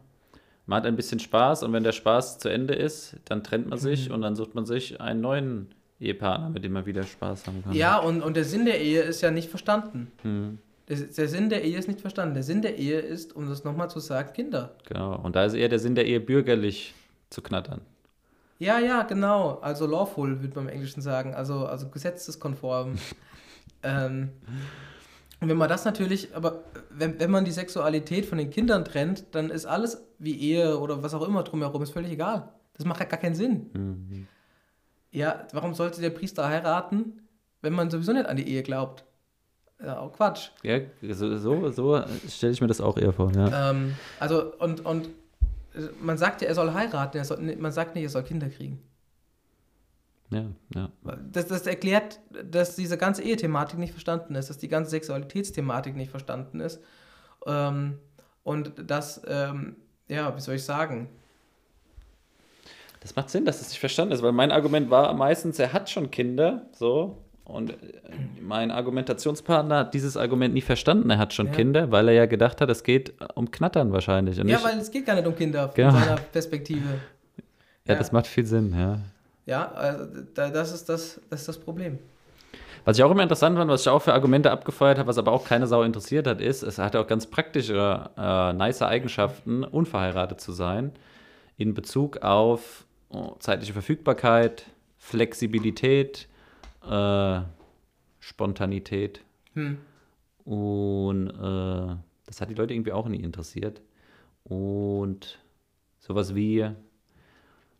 [0.65, 3.79] Man hat ein bisschen Spaß und wenn der Spaß zu Ende ist, dann trennt man
[3.79, 4.15] sich mhm.
[4.15, 5.67] und dann sucht man sich einen neuen
[5.99, 7.73] Ehepartner, mit dem man wieder Spaß haben kann.
[7.73, 10.11] Ja, und, und der Sinn der Ehe ist ja nicht verstanden.
[10.23, 10.59] Mhm.
[10.87, 12.35] Der, der, Sinn der Ehe ist nicht verstanden.
[12.35, 14.75] Der Sinn der Ehe ist, um das nochmal zu sagen, Kinder.
[14.87, 16.93] Genau, und da ist eher der Sinn der Ehe bürgerlich
[17.29, 17.81] zu knattern.
[18.59, 19.59] Ja, ja, genau.
[19.61, 21.33] Also lawful, würde man im Englischen sagen.
[21.33, 22.95] Also, also gesetzeskonform.
[23.83, 24.29] ähm,
[25.39, 29.33] und wenn man das natürlich, aber wenn, wenn man die Sexualität von den Kindern trennt,
[29.33, 32.49] dann ist alles wie Ehe oder was auch immer drumherum, ist völlig egal.
[32.73, 33.69] Das macht ja gar keinen Sinn.
[33.73, 34.27] Mhm.
[35.11, 37.21] Ja, warum sollte der Priester heiraten,
[37.61, 39.05] wenn man sowieso nicht an die Ehe glaubt?
[39.81, 40.49] Ja, auch Quatsch.
[40.61, 43.71] Ja, so, so, so stelle ich mir das auch eher vor, ja.
[43.71, 45.09] Ähm, also, und, und
[46.01, 48.81] man sagt ja, er soll heiraten, er soll, man sagt nicht, er soll Kinder kriegen.
[50.31, 50.91] Ja, ja.
[51.31, 56.11] Das, das erklärt, dass diese ganze Ehe-Thematik nicht verstanden ist, dass die ganze Sexualitätsthematik nicht
[56.11, 56.81] verstanden ist.
[57.47, 57.97] Ähm,
[58.43, 59.77] und das, ähm,
[60.07, 61.09] ja, wie soll ich sagen?
[62.99, 65.89] Das macht Sinn, dass es nicht verstanden ist, weil mein Argument war meistens, er hat
[65.89, 67.17] schon Kinder, so.
[67.49, 67.75] Und äh,
[68.41, 71.09] mein Argumentationspartner hat dieses Argument nie verstanden.
[71.09, 71.53] Er hat schon ja.
[71.53, 74.37] Kinder, weil er ja gedacht hat, es geht um Knattern wahrscheinlich.
[74.37, 75.91] Ja, weil es geht gar nicht um Kinder genau.
[75.91, 76.81] von seiner Perspektive.
[77.85, 78.99] Ja, ja, das macht viel Sinn, ja.
[79.47, 81.97] Ja, also das ist das, das ist das Problem.
[82.85, 85.31] Was ich auch immer interessant fand, was ich auch für Argumente abgefeuert habe, was aber
[85.31, 90.39] auch keine Sau interessiert hat, ist, es hat auch ganz praktische, äh, nice Eigenschaften, unverheiratet
[90.39, 90.91] zu sein,
[91.57, 94.65] in Bezug auf oh, zeitliche Verfügbarkeit,
[94.97, 96.27] Flexibilität,
[96.87, 97.41] äh,
[98.19, 99.21] Spontanität.
[99.53, 99.77] Hm.
[100.45, 103.81] Und äh, das hat die Leute irgendwie auch nie interessiert.
[104.43, 105.39] Und
[105.99, 106.69] sowas wie,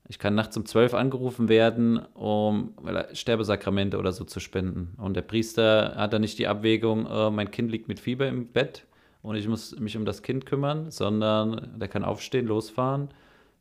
[0.08, 2.74] ich kann nachts um zwölf angerufen werden, um
[3.14, 4.94] Sterbesakramente oder so zu spenden.
[4.98, 8.48] Und der Priester hat dann nicht die Abwägung, äh, mein Kind liegt mit Fieber im
[8.48, 8.86] Bett
[9.22, 13.10] und ich muss mich um das Kind kümmern, sondern der kann aufstehen, losfahren,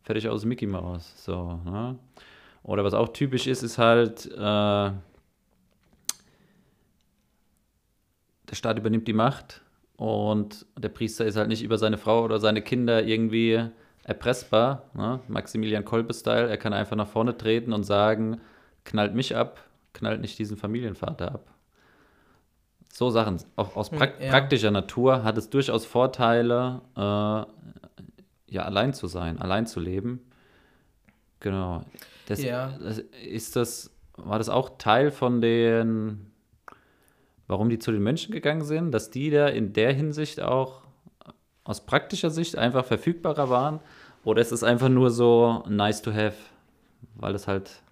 [0.02, 1.24] fertig aus Mickey Mouse.
[1.24, 1.98] So, ne?
[2.62, 4.90] Oder was auch typisch ist, ist halt, äh,
[8.50, 9.62] der Staat übernimmt die Macht
[9.96, 13.68] und der Priester ist halt nicht über seine Frau oder seine Kinder irgendwie
[14.04, 15.20] erpressbar, ne?
[15.28, 16.48] Maximilian Kolbe-Style.
[16.48, 18.40] Er kann einfach nach vorne treten und sagen,
[18.84, 21.50] knallt mich ab, knallt nicht diesen Familienvater ab.
[22.90, 24.30] So Sachen, auch aus pra ja.
[24.30, 30.20] praktischer Natur hat es durchaus Vorteile, äh, ja, allein zu sein, allein zu leben.
[31.40, 31.82] Genau.
[32.26, 32.78] Das, ja.
[33.24, 36.27] ist das, war das auch Teil von den,
[37.48, 40.82] warum die zu den Menschen gegangen sind, dass die da in der Hinsicht auch
[41.64, 43.80] aus praktischer Sicht einfach verfügbarer waren?
[44.24, 46.36] Oder ist es einfach nur so nice to have,
[47.14, 47.82] weil es halt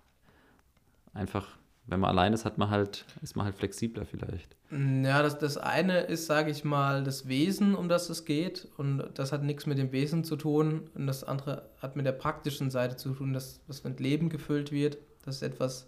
[1.14, 1.46] einfach,
[1.86, 4.54] wenn man allein ist, hat man halt, ist man halt flexibler vielleicht.
[4.70, 8.68] Ja, das, das eine ist, sage ich mal, das Wesen, um das es geht.
[8.76, 10.90] Und das hat nichts mit dem Wesen zu tun.
[10.94, 14.72] Und das andere hat mit der praktischen Seite zu tun, dass was mit Leben gefüllt
[14.72, 15.86] wird, dass etwas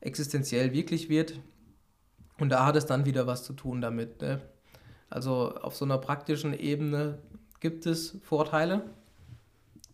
[0.00, 1.40] existenziell wirklich wird.
[2.40, 4.20] Und da hat es dann wieder was zu tun damit.
[4.22, 4.40] Ne?
[5.10, 7.18] Also auf so einer praktischen Ebene
[7.60, 8.82] gibt es Vorteile.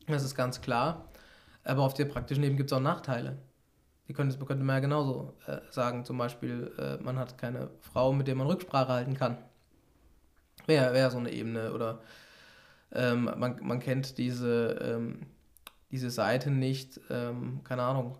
[0.06, 1.08] Das ist ganz klar.
[1.64, 3.36] Aber auf der praktischen Ebene gibt es auch Nachteile.
[4.06, 6.04] Die könnte, könnte man ja genauso äh, sagen.
[6.04, 9.38] Zum Beispiel, äh, man hat keine Frau, mit der man Rücksprache halten kann.
[10.66, 11.72] Wäre wär so eine Ebene.
[11.72, 12.00] Oder
[12.92, 15.26] ähm, man, man kennt diese, ähm,
[15.90, 17.00] diese Seite nicht.
[17.10, 18.18] Ähm, keine Ahnung.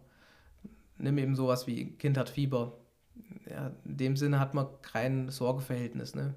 [0.99, 2.73] Nimm eben sowas wie Kind hat Fieber.
[3.49, 6.15] Ja, in dem Sinne hat man kein Sorgeverhältnis.
[6.15, 6.35] Ne?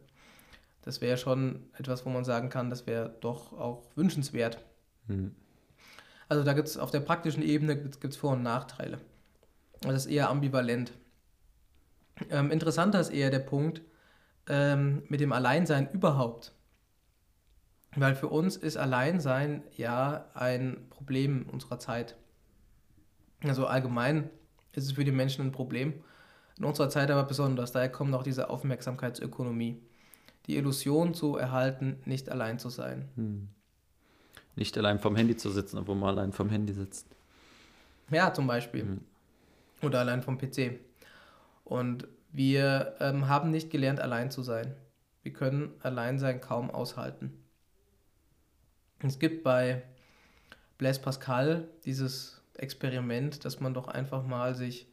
[0.84, 4.64] Das wäre schon etwas, wo man sagen kann, das wäre doch auch wünschenswert.
[5.08, 5.36] Hm.
[6.28, 9.00] Also da gibt es auf der praktischen Ebene gibt's Vor- und Nachteile.
[9.82, 10.94] Das ist eher ambivalent.
[12.30, 13.82] Ähm, interessanter ist eher der Punkt
[14.48, 16.54] ähm, mit dem Alleinsein überhaupt.
[17.96, 22.16] Weil für uns ist Alleinsein ja ein Problem unserer Zeit.
[23.42, 24.30] Also allgemein
[24.74, 26.04] ist es für die Menschen ein Problem.
[26.60, 27.72] In unserer Zeit aber besonders.
[27.72, 29.82] Daher kommt auch diese Aufmerksamkeitsökonomie.
[30.46, 33.08] Die Illusion zu erhalten, nicht allein zu sein.
[33.16, 33.48] Hm.
[34.56, 37.08] Nicht allein vom Handy zu sitzen, obwohl man allein vom Handy sitzt.
[38.12, 38.82] Ja, zum Beispiel.
[38.82, 39.02] Hm.
[39.82, 40.80] Oder allein vom PC.
[41.64, 44.76] Und wir ähm, haben nicht gelernt, allein zu sein.
[45.24, 47.34] Wir können Alleinsein kaum aushalten.
[49.02, 49.84] Es gibt bei
[50.78, 54.88] Blaise Pascal dieses Experiment, dass man doch einfach mal sich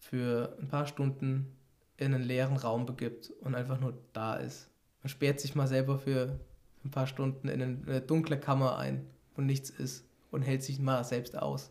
[0.00, 1.56] für ein paar Stunden
[1.96, 4.68] in einen leeren Raum begibt und einfach nur da ist.
[5.02, 6.40] Man sperrt sich mal selber für
[6.84, 11.04] ein paar Stunden in eine dunkle Kammer ein, wo nichts ist und hält sich mal
[11.04, 11.70] selbst aus.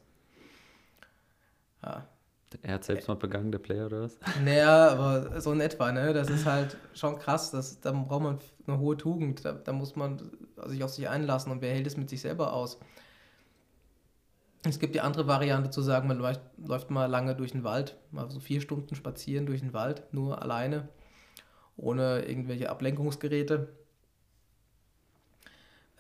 [1.84, 2.08] Ja,
[2.64, 4.18] er hat selbst mal begangen, der Player oder was?
[4.44, 6.14] Naja, aber so in etwa, ne?
[6.14, 7.52] Das ist halt schon krass.
[7.52, 9.46] Das, da braucht man eine hohe Tugend.
[9.46, 10.32] Da, da muss man
[10.66, 12.80] sich auf sich einlassen und wer hält es mit sich selber aus?
[14.64, 17.98] Es gibt die andere Variante zu sagen, man läuft, läuft mal lange durch den Wald,
[18.12, 20.90] mal so vier Stunden spazieren durch den Wald, nur alleine,
[21.78, 23.70] ohne irgendwelche Ablenkungsgeräte.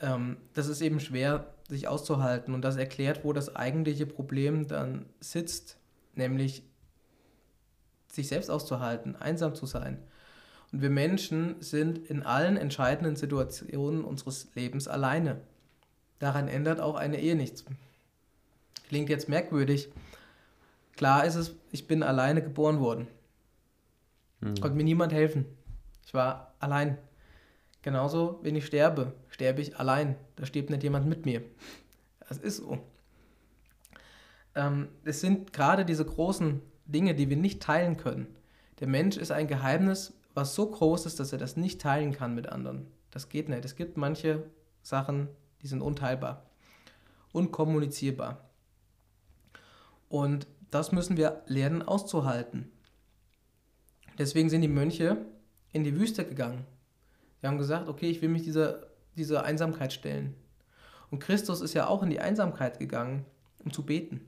[0.01, 5.05] Ähm, das ist eben schwer, sich auszuhalten und das erklärt, wo das eigentliche Problem dann
[5.19, 5.79] sitzt
[6.19, 6.63] nämlich
[8.11, 9.97] sich selbst auszuhalten, einsam zu sein.
[10.71, 15.41] Und wir Menschen sind in allen entscheidenden Situationen unseres Lebens alleine.
[16.19, 17.65] Daran ändert auch eine Ehe nichts.
[18.89, 19.89] Klingt jetzt merkwürdig.
[20.97, 23.07] Klar ist es, ich bin alleine geboren worden.
[24.41, 24.55] Hm.
[24.59, 25.45] Konnte mir niemand helfen.
[26.05, 26.97] Ich war allein.
[27.81, 30.17] Genauso, wenn ich sterbe, sterbe ich allein.
[30.35, 31.41] Da stirbt nicht jemand mit mir.
[32.27, 32.79] Das ist so
[34.55, 38.27] ähm, es sind gerade diese großen Dinge, die wir nicht teilen können.
[38.79, 42.35] Der Mensch ist ein Geheimnis, was so groß ist, dass er das nicht teilen kann
[42.35, 42.87] mit anderen.
[43.11, 43.65] Das geht nicht.
[43.65, 44.43] Es gibt manche
[44.81, 45.27] Sachen,
[45.61, 46.45] die sind unteilbar,
[47.31, 48.48] unkommunizierbar.
[50.09, 52.69] Und das müssen wir lernen auszuhalten.
[54.17, 55.17] Deswegen sind die Mönche
[55.71, 56.65] in die Wüste gegangen.
[57.41, 60.35] Sie haben gesagt, okay, ich will mich dieser, dieser Einsamkeit stellen.
[61.09, 63.25] Und Christus ist ja auch in die Einsamkeit gegangen,
[63.63, 64.21] um zu beten.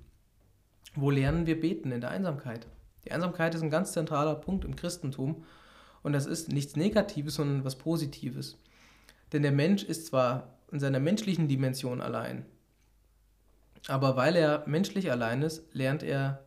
[0.96, 1.92] Wo lernen wir beten?
[1.92, 2.68] In der Einsamkeit.
[3.06, 5.44] Die Einsamkeit ist ein ganz zentraler Punkt im Christentum
[6.04, 8.58] und das ist nichts Negatives, sondern was Positives.
[9.34, 12.46] Denn der Mensch ist zwar in seiner menschlichen Dimension allein,
[13.88, 16.46] aber weil er menschlich allein ist, lernt er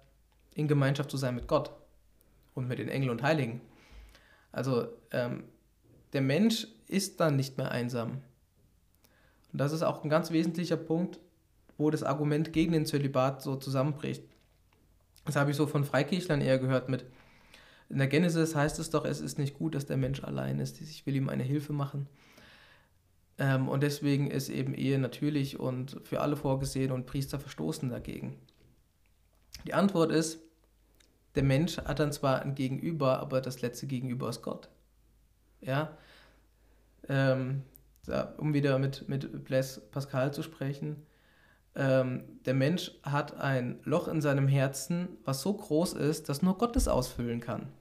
[0.54, 1.72] in Gemeinschaft zu sein mit Gott
[2.54, 3.60] und mit den Engeln und Heiligen.
[4.52, 5.44] Also ähm,
[6.12, 8.22] der Mensch ist dann nicht mehr einsam.
[9.52, 11.18] Und das ist auch ein ganz wesentlicher Punkt,
[11.76, 14.22] wo das Argument gegen den Zölibat so zusammenbricht.
[15.24, 17.04] Das habe ich so von Freikirchlern eher gehört mit.
[17.88, 20.80] In der Genesis heißt es doch, es ist nicht gut, dass der Mensch allein ist.
[20.80, 22.08] Ich will ihm eine Hilfe machen.
[23.38, 28.38] Ähm, und deswegen ist eben Ehe natürlich und für alle vorgesehen und Priester verstoßen dagegen.
[29.66, 30.40] Die Antwort ist,
[31.34, 34.68] der Mensch hat dann zwar ein Gegenüber, aber das letzte Gegenüber ist Gott.
[35.60, 35.96] Ja,
[37.08, 37.62] ähm,
[38.36, 41.02] um wieder mit, mit Blaise Pascal zu sprechen,
[41.74, 46.56] ähm, der Mensch hat ein Loch in seinem Herzen, was so groß ist, dass nur
[46.58, 47.72] Gott es ausfüllen kann.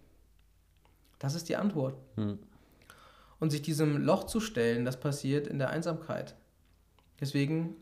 [1.20, 1.96] Das ist die Antwort.
[2.16, 2.40] Hm.
[3.44, 6.34] Und sich diesem Loch zu stellen, das passiert in der Einsamkeit.
[7.20, 7.76] Deswegen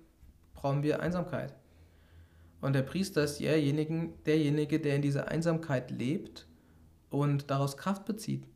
[0.56, 1.54] brauchen wir Einsamkeit.
[2.62, 6.48] Und der Priester ist derjenige, derjenige, der in dieser Einsamkeit lebt
[7.12, 8.48] und daraus Kraft bezieht.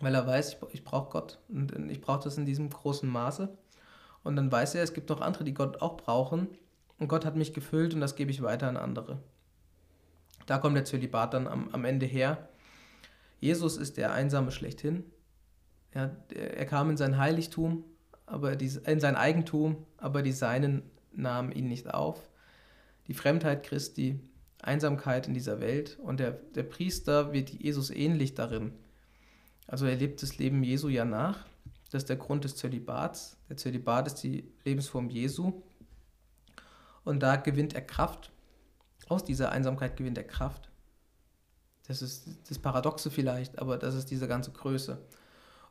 [0.00, 3.54] Weil er weiß, ich, ich brauche Gott und ich brauche das in diesem großen Maße.
[4.22, 6.48] Und dann weiß er, es gibt noch andere, die Gott auch brauchen.
[6.98, 9.18] Und Gott hat mich gefüllt und das gebe ich weiter an andere.
[10.46, 12.48] Da kommt der Zölibat dann am, am Ende her.
[13.40, 15.04] Jesus ist der Einsame schlechthin.
[15.94, 17.84] Ja, er kam in sein Heiligtum,
[18.26, 22.28] aber die, in sein Eigentum, aber die Seinen nahmen ihn nicht auf.
[23.06, 24.18] Die Fremdheit Christi,
[24.60, 28.72] Einsamkeit in dieser Welt und der, der Priester wird Jesus ähnlich darin.
[29.66, 31.46] Also er lebt das Leben Jesu ja nach.
[31.90, 33.36] Das ist der Grund des Zölibats.
[33.48, 35.62] Der Zölibat ist die Lebensform Jesu.
[37.04, 38.32] Und da gewinnt er Kraft.
[39.08, 40.70] Aus dieser Einsamkeit gewinnt er Kraft.
[41.86, 44.98] Das ist das Paradoxe vielleicht, aber das ist diese ganze Größe.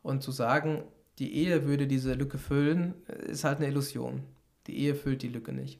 [0.03, 0.83] Und zu sagen,
[1.17, 4.23] die Ehe würde diese Lücke füllen, ist halt eine Illusion.
[4.67, 5.79] Die Ehe füllt die Lücke nicht.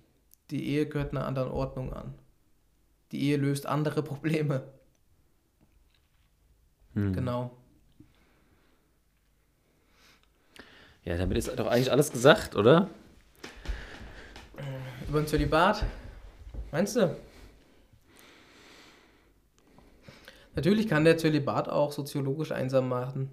[0.50, 2.16] Die Ehe gehört einer anderen Ordnung an.
[3.12, 4.64] Die Ehe löst andere Probleme.
[6.94, 7.14] Hm.
[7.14, 7.58] Genau.
[11.04, 12.90] Ja, damit ist doch eigentlich alles gesagt, oder?
[15.10, 15.84] Über ein Zölibat?
[16.72, 17.16] Meinst du?
[20.56, 23.30] Natürlich kann der Zölibat auch soziologisch einsam machen.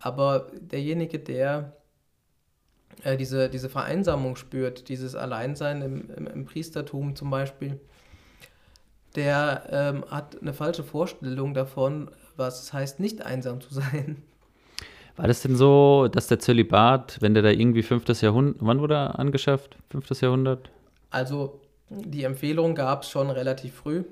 [0.00, 1.76] Aber derjenige, der
[3.04, 7.78] äh, diese, diese Vereinsamung spürt, dieses Alleinsein im, im, im Priestertum zum Beispiel,
[9.14, 14.22] der ähm, hat eine falsche Vorstellung davon, was es heißt, nicht einsam zu sein.
[15.16, 18.08] War das denn so, dass der Zölibat, wenn der da irgendwie 5.
[18.22, 19.76] Jahrhundert, wann wurde er angeschafft?
[19.90, 20.20] 5.
[20.20, 20.70] Jahrhundert?
[21.10, 21.60] Also
[21.90, 24.04] die Empfehlung gab es schon relativ früh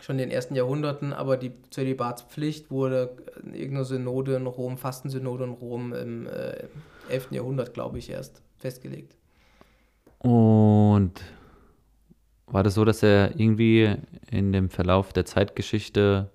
[0.00, 5.44] schon in den ersten Jahrhunderten, aber die Zölibatspflicht wurde in irgendeiner Synode in Rom, Fastensynode
[5.44, 6.64] in Rom im äh,
[7.08, 7.32] 11.
[7.32, 9.14] Jahrhundert, glaube ich, erst festgelegt.
[10.18, 11.12] Und
[12.46, 13.96] war das so, dass er irgendwie
[14.30, 16.30] in dem Verlauf der Zeitgeschichte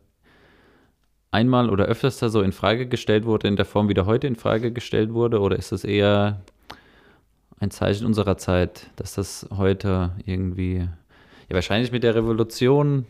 [1.32, 4.28] einmal oder öfters da so in Frage gestellt wurde, in der Form, wie der heute
[4.28, 5.40] in Frage gestellt wurde?
[5.40, 6.42] Oder ist das eher
[7.60, 13.06] ein Zeichen unserer Zeit, dass das heute irgendwie, ja, wahrscheinlich mit der Revolution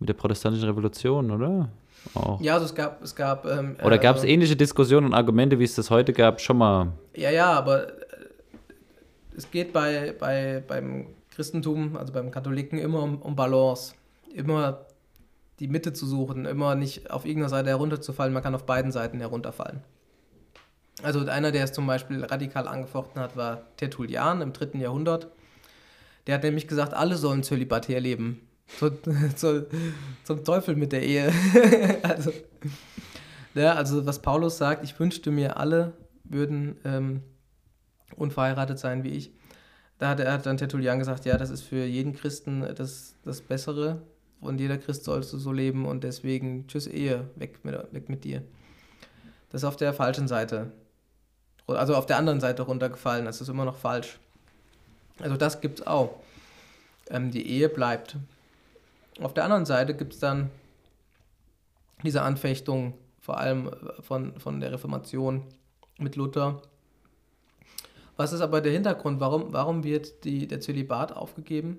[0.00, 1.68] mit der protestantischen Revolution, oder?
[2.14, 2.40] Auch.
[2.40, 3.02] Ja, also es gab.
[3.02, 6.12] Es gab ähm, oder gab es äh, ähnliche Diskussionen und Argumente, wie es das heute
[6.12, 6.92] gab, schon mal?
[7.14, 7.92] Ja, ja, aber äh,
[9.36, 13.94] es geht bei, bei, beim Christentum, also beim Katholiken, immer um, um Balance.
[14.34, 14.86] Immer
[15.60, 19.20] die Mitte zu suchen, immer nicht auf irgendeiner Seite herunterzufallen, man kann auf beiden Seiten
[19.20, 19.80] herunterfallen.
[21.02, 25.28] Also einer, der es zum Beispiel radikal angefochten hat, war Tertullian im dritten Jahrhundert.
[26.26, 28.46] Der hat nämlich gesagt, alle sollen zölibatär leben.
[28.78, 28.90] Zu,
[29.36, 29.66] zu,
[30.24, 31.32] zum Teufel mit der Ehe.
[32.02, 32.32] also,
[33.54, 35.92] ja, also was Paulus sagt, ich wünschte mir, alle
[36.24, 37.22] würden ähm,
[38.16, 39.32] unverheiratet sein wie ich.
[39.98, 43.42] Da hat, er, hat dann Tertullian gesagt, ja, das ist für jeden Christen das, das
[43.42, 44.00] Bessere
[44.40, 48.24] und jeder Christ sollst du so leben und deswegen, tschüss Ehe, weg mit, weg mit
[48.24, 48.42] dir.
[49.50, 50.72] Das ist auf der falschen Seite,
[51.66, 54.18] also auf der anderen Seite runtergefallen, das ist immer noch falsch.
[55.18, 56.14] Also das gibt es auch.
[57.10, 58.16] Ähm, die Ehe bleibt.
[59.18, 60.50] Auf der anderen Seite gibt es dann
[62.02, 63.70] diese Anfechtung, vor allem
[64.00, 65.44] von, von der Reformation
[65.98, 66.62] mit Luther.
[68.16, 69.20] Was ist aber der Hintergrund?
[69.20, 71.78] Warum, warum wird die, der Zölibat aufgegeben?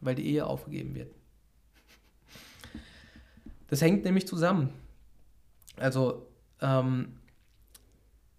[0.00, 1.12] Weil die Ehe aufgegeben wird.
[3.68, 4.72] Das hängt nämlich zusammen.
[5.76, 6.26] Also,
[6.60, 7.16] ähm,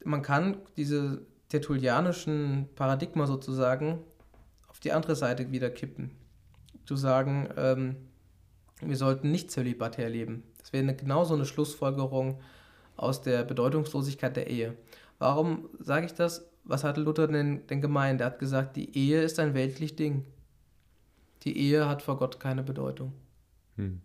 [0.03, 3.99] man kann diese tertullianischen Paradigma sozusagen
[4.67, 6.11] auf die andere Seite wieder kippen.
[6.85, 7.95] Zu sagen, ähm,
[8.89, 10.43] wir sollten nicht zölibatär leben.
[10.59, 12.39] Das wäre eine, genauso eine Schlussfolgerung
[12.95, 14.75] aus der Bedeutungslosigkeit der Ehe.
[15.19, 16.49] Warum sage ich das?
[16.63, 18.21] Was hat Luther denn, denn gemeint?
[18.21, 20.25] Er hat gesagt, die Ehe ist ein weltlich Ding.
[21.43, 23.13] Die Ehe hat vor Gott keine Bedeutung.
[23.75, 24.01] Hm.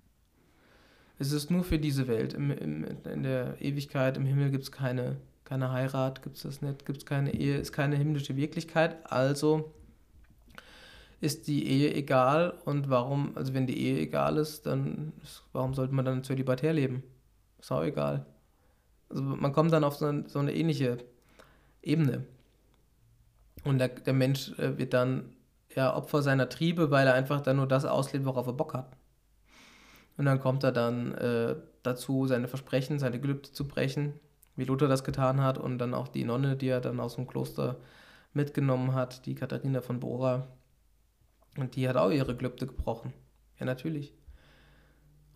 [1.19, 2.35] Es ist nur für diese Welt.
[2.35, 6.63] Im, im, in der Ewigkeit, im Himmel gibt es keine, keine Heirat, gibt es das
[6.63, 8.97] nicht, gibt es keine Ehe, ist keine himmlische Wirklichkeit.
[9.11, 9.73] Also
[11.21, 15.75] ist die Ehe egal und warum, also wenn die Ehe egal ist, dann ist, warum
[15.75, 17.03] sollte man dann zölibatär leben?
[17.59, 18.27] Ist auch egal.
[19.09, 20.99] Also man kommt dann auf so eine, so eine ähnliche
[21.83, 22.25] Ebene.
[23.65, 25.35] Und der, der Mensch äh, wird dann
[25.75, 28.97] ja Opfer seiner Triebe, weil er einfach dann nur das auslebt, worauf er Bock hat.
[30.17, 34.15] Und dann kommt er dann äh, dazu, seine Versprechen, seine Gelübde zu brechen,
[34.57, 37.27] wie Luther das getan hat und dann auch die Nonne, die er dann aus dem
[37.27, 37.77] Kloster
[38.35, 40.49] mitgenommen hat, die Katharina von Bora,
[41.59, 43.13] und die hat auch ihre Gelübde gebrochen.
[43.59, 44.15] Ja, natürlich.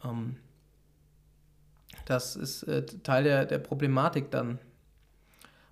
[0.05, 0.37] Ähm,
[2.05, 4.59] das ist äh, Teil der, der Problematik dann.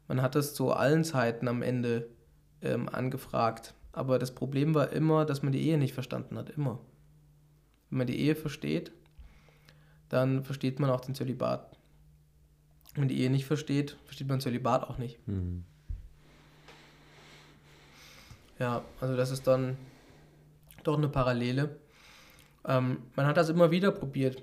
[0.09, 2.09] Man hat es zu allen Zeiten am Ende
[2.63, 3.75] ähm, angefragt.
[3.93, 6.51] Aber das Problem war immer, dass man die Ehe nicht verstanden hat.
[6.51, 6.81] Immer.
[7.89, 8.93] Wenn man die Ehe versteht,
[10.09, 11.77] dann versteht man auch den Zölibat.
[12.95, 15.27] Wenn man die Ehe nicht versteht, versteht man Zölibat auch nicht.
[15.29, 15.65] Mhm.
[18.59, 19.77] Ja, also das ist dann
[20.85, 21.77] doch eine Parallele.
[22.67, 24.43] Ähm, man hat das immer wieder probiert,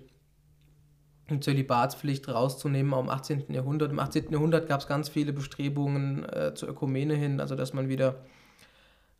[1.27, 3.51] eine Zölibatspflicht rauszunehmen, im 18.
[3.53, 3.91] Jahrhundert.
[3.91, 4.31] Im 18.
[4.31, 8.23] Jahrhundert gab es ganz viele Bestrebungen äh, zur Ökumene hin, also dass man wieder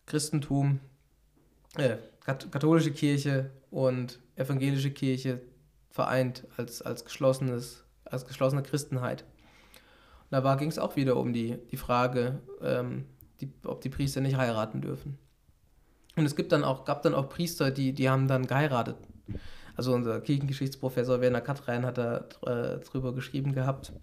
[0.05, 0.80] Christentum,
[1.76, 5.41] äh, katholische Kirche und evangelische Kirche
[5.89, 9.24] vereint als, als, geschlossenes, als geschlossene Christenheit.
[10.30, 13.05] Und da ging es auch wieder um die, die Frage, ähm,
[13.41, 15.18] die, ob die Priester nicht heiraten dürfen.
[16.18, 18.97] Und es gibt dann auch, gab dann auch Priester, die, die haben dann geheiratet.
[19.76, 23.93] Also unser Kirchengeschichtsprofessor Werner Katrein hat da äh, drüber geschrieben gehabt.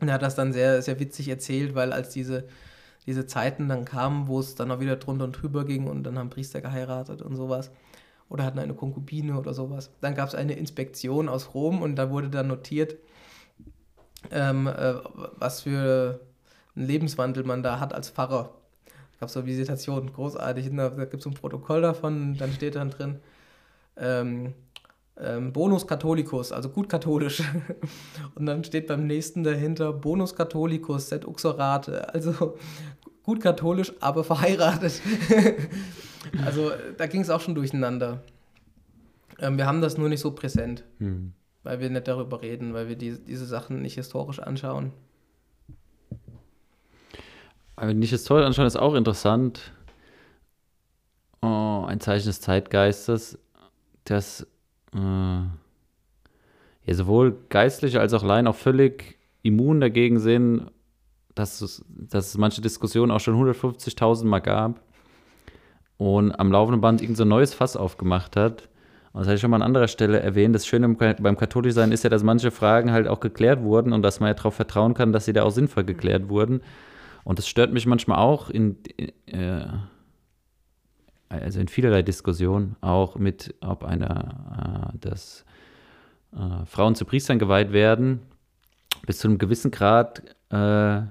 [0.00, 2.48] Und er hat das dann sehr, sehr witzig erzählt, weil als diese,
[3.06, 6.18] diese Zeiten dann kamen, wo es dann auch wieder drunter und drüber ging und dann
[6.18, 7.70] haben Priester geheiratet und sowas
[8.28, 9.90] oder hatten eine Konkubine oder sowas.
[10.00, 12.96] Dann gab es eine Inspektion aus Rom und da wurde dann notiert,
[14.32, 14.94] ähm, äh,
[15.36, 16.20] was für
[16.74, 18.52] einen Lebenswandel man da hat als Pfarrer.
[19.20, 20.70] Gab so Visitationen, großartig.
[20.74, 23.20] Da, gibt es ein Protokoll davon, dann steht dann drin,
[23.96, 24.54] ähm,
[25.16, 27.42] ähm, Bonus Katholicus, also gut katholisch.
[28.34, 32.56] Und dann steht beim nächsten dahinter Bonus Katholicus, set uxorate, also
[33.22, 35.00] gut katholisch, aber verheiratet.
[36.44, 38.22] also da ging es auch schon durcheinander.
[39.38, 41.32] Ähm, wir haben das nur nicht so präsent, hm.
[41.62, 44.92] weil wir nicht darüber reden, weil wir die, diese Sachen nicht historisch anschauen.
[47.76, 49.72] Aber nicht historisch anschauen ist auch interessant.
[51.42, 53.38] Oh, ein Zeichen des Zeitgeistes,
[54.04, 54.46] dass
[54.94, 60.70] äh, ja sowohl Geistliche als auch Laien auch völlig immun dagegen sind,
[61.34, 64.80] dass es, dass es manche Diskussionen auch schon 150.000 Mal gab
[65.98, 68.68] und am laufenden Band irgend so ein neues Fass aufgemacht hat.
[69.12, 70.54] Und das hatte ich schon mal an anderer Stelle erwähnt.
[70.54, 74.18] Das Schöne beim Katholischsein ist ja, dass manche Fragen halt auch geklärt wurden und dass
[74.18, 76.62] man ja darauf vertrauen kann, dass sie da auch sinnvoll geklärt wurden.
[77.24, 78.76] Und das stört mich manchmal auch in,
[79.26, 79.66] äh,
[81.28, 85.44] also in vielerlei Diskussionen, auch mit, ob einer, äh, dass
[86.32, 88.20] äh, Frauen zu Priestern geweiht werden.
[89.06, 91.02] Bis zu einem gewissen Grad äh,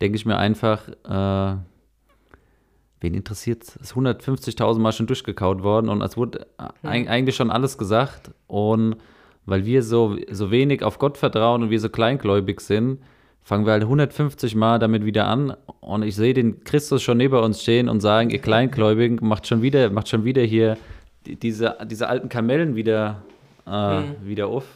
[0.00, 1.56] denke ich mir einfach, äh,
[3.00, 3.76] wen interessiert es?
[3.76, 7.08] ist 150.000 Mal schon durchgekaut worden und es wurde hm.
[7.08, 8.32] eigentlich schon alles gesagt.
[8.46, 8.96] Und
[9.46, 13.00] weil wir so, so wenig auf Gott vertrauen und wir so kleingläubig sind,
[13.48, 17.34] fangen wir halt 150 Mal damit wieder an und ich sehe den Christus schon neben
[17.38, 20.76] uns stehen und sagen, ihr Kleingläubigen, macht schon wieder, macht schon wieder hier
[21.24, 23.22] diese, diese alten Kamellen wieder,
[23.66, 24.16] äh, mhm.
[24.22, 24.66] wieder auf.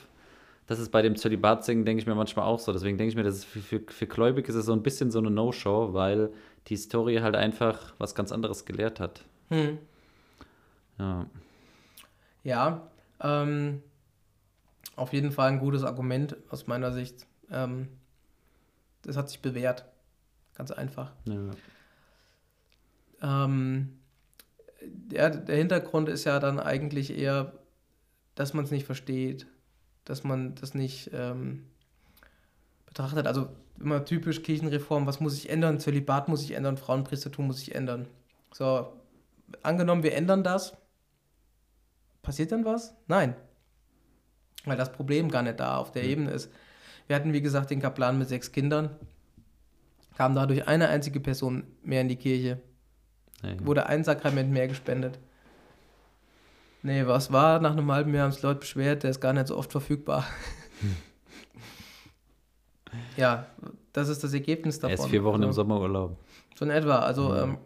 [0.66, 2.73] Das ist bei dem Zölibatsingen, denke ich mir manchmal auch so.
[2.73, 5.11] Deswegen denke ich mir, das ist für, für, für Gläubige ist es so ein bisschen
[5.11, 6.31] so eine No-Show, weil
[6.68, 9.23] die Historie halt einfach was ganz anderes gelehrt hat.
[9.51, 9.77] Hm.
[10.99, 11.27] Ja.
[12.43, 12.89] Ja,
[13.20, 13.83] ähm,
[14.97, 17.27] auf jeden Fall ein gutes Argument aus meiner Sicht.
[17.51, 17.89] Ähm,
[19.03, 19.84] das hat sich bewährt.
[20.55, 21.12] Ganz einfach.
[21.24, 21.50] Ja.
[23.22, 23.98] Ähm,
[24.80, 27.53] der, der Hintergrund ist ja dann eigentlich eher,
[28.34, 29.46] dass man es nicht versteht,
[30.05, 31.66] dass man das nicht ähm,
[32.86, 33.26] betrachtet.
[33.26, 33.48] Also
[33.78, 35.80] immer typisch Kirchenreform, was muss ich ändern?
[35.80, 38.09] Zölibat muss ich ändern, Frauenpriestertum muss ich ändern.
[38.53, 38.92] So,
[39.62, 40.76] angenommen, wir ändern das,
[42.22, 42.94] passiert dann was?
[43.07, 43.34] Nein.
[44.64, 46.09] Weil das Problem gar nicht da auf der mhm.
[46.09, 46.53] Ebene ist.
[47.13, 48.89] Wir hatten, wie gesagt, den Kaplan mit sechs Kindern,
[50.17, 52.59] kam dadurch eine einzige Person mehr in die Kirche.
[53.43, 55.19] Ja, Wurde ein Sakrament mehr gespendet.
[56.83, 57.61] Nee, was war?
[57.61, 60.25] Nach einem halben Jahr haben sich Leute beschwert, der ist gar nicht so oft verfügbar.
[60.81, 60.97] Hm.
[63.19, 63.47] Ja,
[63.93, 64.97] das ist das Ergebnis davon.
[64.97, 66.17] Erst vier Wochen also, im Sommerurlaub.
[66.59, 67.01] So in etwa.
[67.01, 67.43] Also ja.
[67.43, 67.59] ähm,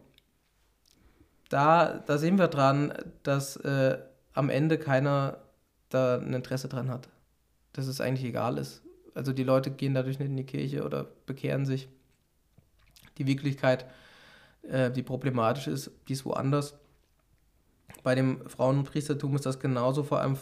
[1.50, 2.92] da, da sehen wir dran,
[3.22, 3.96] dass äh,
[4.34, 5.38] am Ende keiner
[5.88, 7.08] da ein Interesse dran hat.
[7.74, 8.82] Dass es eigentlich egal ist.
[9.16, 11.88] Also die Leute gehen dadurch nicht in die Kirche oder bekehren sich.
[13.18, 13.86] Die Wirklichkeit,
[14.62, 16.74] äh, die problematisch ist, die ist woanders.
[18.02, 20.02] Bei dem Frauenpriestertum ist das genauso.
[20.02, 20.36] Vor allem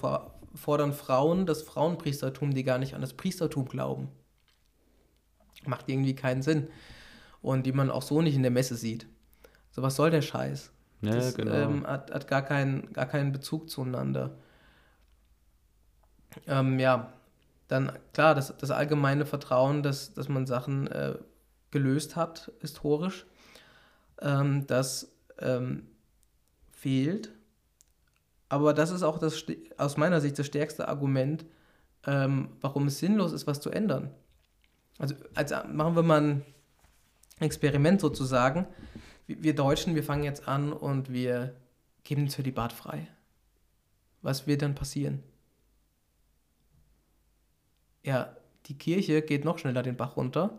[0.54, 4.08] fordern Frauen das Frauenpriestertum, die gar nicht an das Priestertum glauben
[5.66, 6.68] macht irgendwie keinen Sinn.
[7.42, 9.06] Und die man auch so nicht in der Messe sieht.
[9.70, 10.70] So, was soll der Scheiß?
[11.02, 11.52] Ja, das genau.
[11.52, 14.38] ähm, hat, hat gar, keinen, gar keinen Bezug zueinander.
[16.46, 17.12] Ähm, ja,
[17.68, 21.16] dann klar, das, das allgemeine Vertrauen, dass, dass man Sachen äh,
[21.70, 23.26] gelöst hat, historisch,
[24.20, 25.88] ähm, das ähm,
[26.70, 27.32] fehlt.
[28.48, 29.44] Aber das ist auch das,
[29.78, 31.44] aus meiner Sicht das stärkste Argument,
[32.06, 34.10] ähm, warum es sinnlos ist, was zu ändern.
[34.98, 36.44] Also, also machen wir mal ein
[37.40, 38.66] Experiment sozusagen.
[39.26, 41.56] Wir Deutschen, wir fangen jetzt an und wir
[42.04, 43.08] geben den Zölibat frei.
[44.22, 45.22] Was wird dann passieren?
[48.04, 48.36] Ja,
[48.66, 50.58] die Kirche geht noch schneller den Bach runter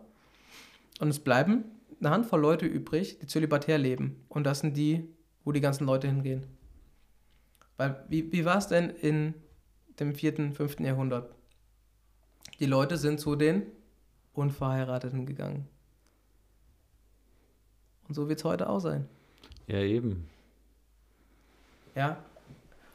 [1.00, 1.64] und es bleiben
[2.00, 4.24] eine Handvoll Leute übrig, die zölibatär leben.
[4.28, 5.08] Und das sind die,
[5.44, 6.46] wo die ganzen Leute hingehen.
[7.76, 9.34] Weil, wie, wie war es denn in
[9.98, 11.34] dem vierten, fünften Jahrhundert?
[12.58, 13.62] Die Leute sind zu den
[14.34, 15.66] Unverheirateten gegangen.
[18.08, 19.08] Und so wird es heute auch sein.
[19.66, 20.28] Ja, eben.
[21.94, 22.18] Ja.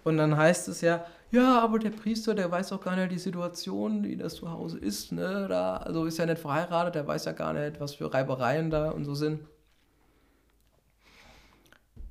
[0.03, 3.19] Und dann heißt es ja, ja, aber der Priester, der weiß doch gar nicht die
[3.19, 5.47] Situation, wie das zu Hause ist, ne?
[5.47, 8.91] Da, also ist ja nicht verheiratet, der weiß ja gar nicht, was für Reibereien da
[8.91, 9.41] und so sind.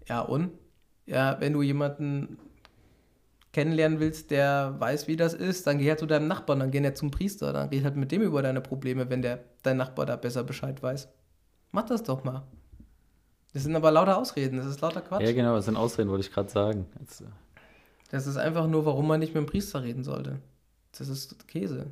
[0.08, 0.50] Ja, und?
[1.06, 2.38] Ja, wenn du jemanden
[3.52, 6.80] kennenlernen willst, der weiß, wie das ist, dann geh halt zu deinem Nachbarn, dann geh
[6.80, 10.06] nicht zum Priester, dann red halt mit dem über deine Probleme, wenn der, dein Nachbar
[10.06, 11.08] da besser Bescheid weiß.
[11.72, 12.42] Mach das doch mal.
[13.52, 15.22] Das sind aber lauter Ausreden, das ist lauter Quatsch.
[15.22, 16.86] Ja, genau, das sind Ausreden, wollte ich gerade sagen.
[17.00, 17.24] Jetzt, äh,
[18.11, 20.40] Das ist einfach nur, warum man nicht mit dem Priester reden sollte.
[20.98, 21.86] Das ist Käse.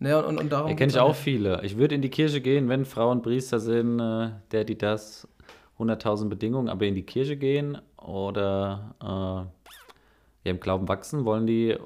[0.00, 1.16] Ne, und, und, darum ja, kenne ich auch halt.
[1.16, 1.62] viele.
[1.62, 5.28] Ich würde in die Kirche gehen, wenn Frauen Priester sind, äh, der, die das,
[5.78, 11.76] 100.000 Bedingungen, aber in die Kirche gehen oder äh, ja, im Glauben wachsen, wollen die,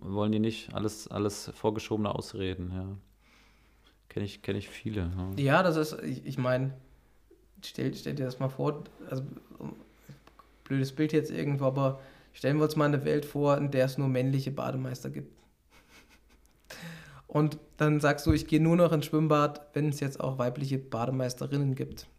[0.00, 2.86] wollen die nicht alles, alles vorgeschobene Ausreden, ja.
[4.08, 5.10] Kenne ich, kenn ich viele.
[5.36, 5.42] Ja.
[5.42, 6.72] Ja, das ist, ich, ich meine,
[7.64, 9.24] stell, stell dir das mal vor, also
[10.62, 12.00] blödes Bild jetzt irgendwo, aber
[12.34, 15.32] stellen wir uns mal eine Welt vor, in der es nur männliche Bademeister gibt.
[17.26, 20.78] Und dann sagst du, ich gehe nur noch ins Schwimmbad, wenn es jetzt auch weibliche
[20.78, 22.06] Bademeisterinnen gibt.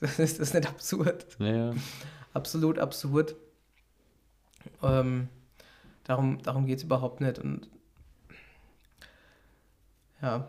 [0.00, 1.26] Das ist, das ist nicht absurd.
[1.40, 1.74] Ja,
[2.32, 3.34] Absolut absurd.
[4.80, 5.28] Ähm,
[6.04, 7.40] darum darum geht es überhaupt nicht.
[7.40, 7.68] Und
[10.22, 10.46] ja,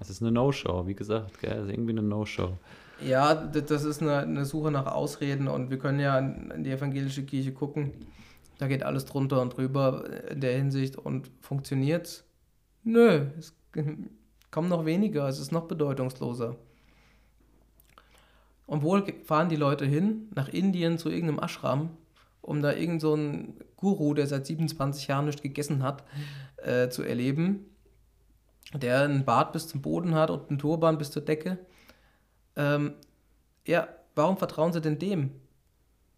[0.00, 1.52] es ist eine No-Show, wie gesagt, gell?
[1.52, 2.56] Es ist irgendwie eine No-Show.
[3.00, 7.24] Ja, das ist eine, eine Suche nach Ausreden und wir können ja in die evangelische
[7.24, 7.92] Kirche gucken.
[8.58, 12.24] Da geht alles drunter und drüber in der Hinsicht und funktioniert's?
[12.82, 13.54] Nö, es
[14.50, 16.56] kommen noch weniger, es ist noch bedeutungsloser.
[18.66, 21.90] Und wohl fahren die Leute hin, nach Indien zu irgendeinem Ashram,
[22.42, 23.16] um da irgend so
[23.76, 26.04] Guru, der seit 27 Jahren nicht gegessen hat,
[26.56, 27.64] äh, zu erleben,
[28.74, 31.58] der einen Bart bis zum Boden hat und einen Turban bis zur Decke.
[32.58, 32.94] Ähm,
[33.66, 35.30] ja, warum vertrauen sie denn dem?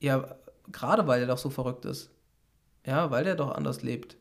[0.01, 0.25] Ja,
[0.73, 2.11] gerade weil er doch so verrückt ist.
[2.85, 4.17] Ja, weil der doch anders lebt.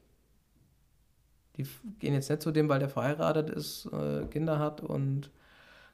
[1.56, 1.66] Die
[2.00, 5.32] gehen jetzt nicht zu dem, weil der verheiratet ist, äh, Kinder hat und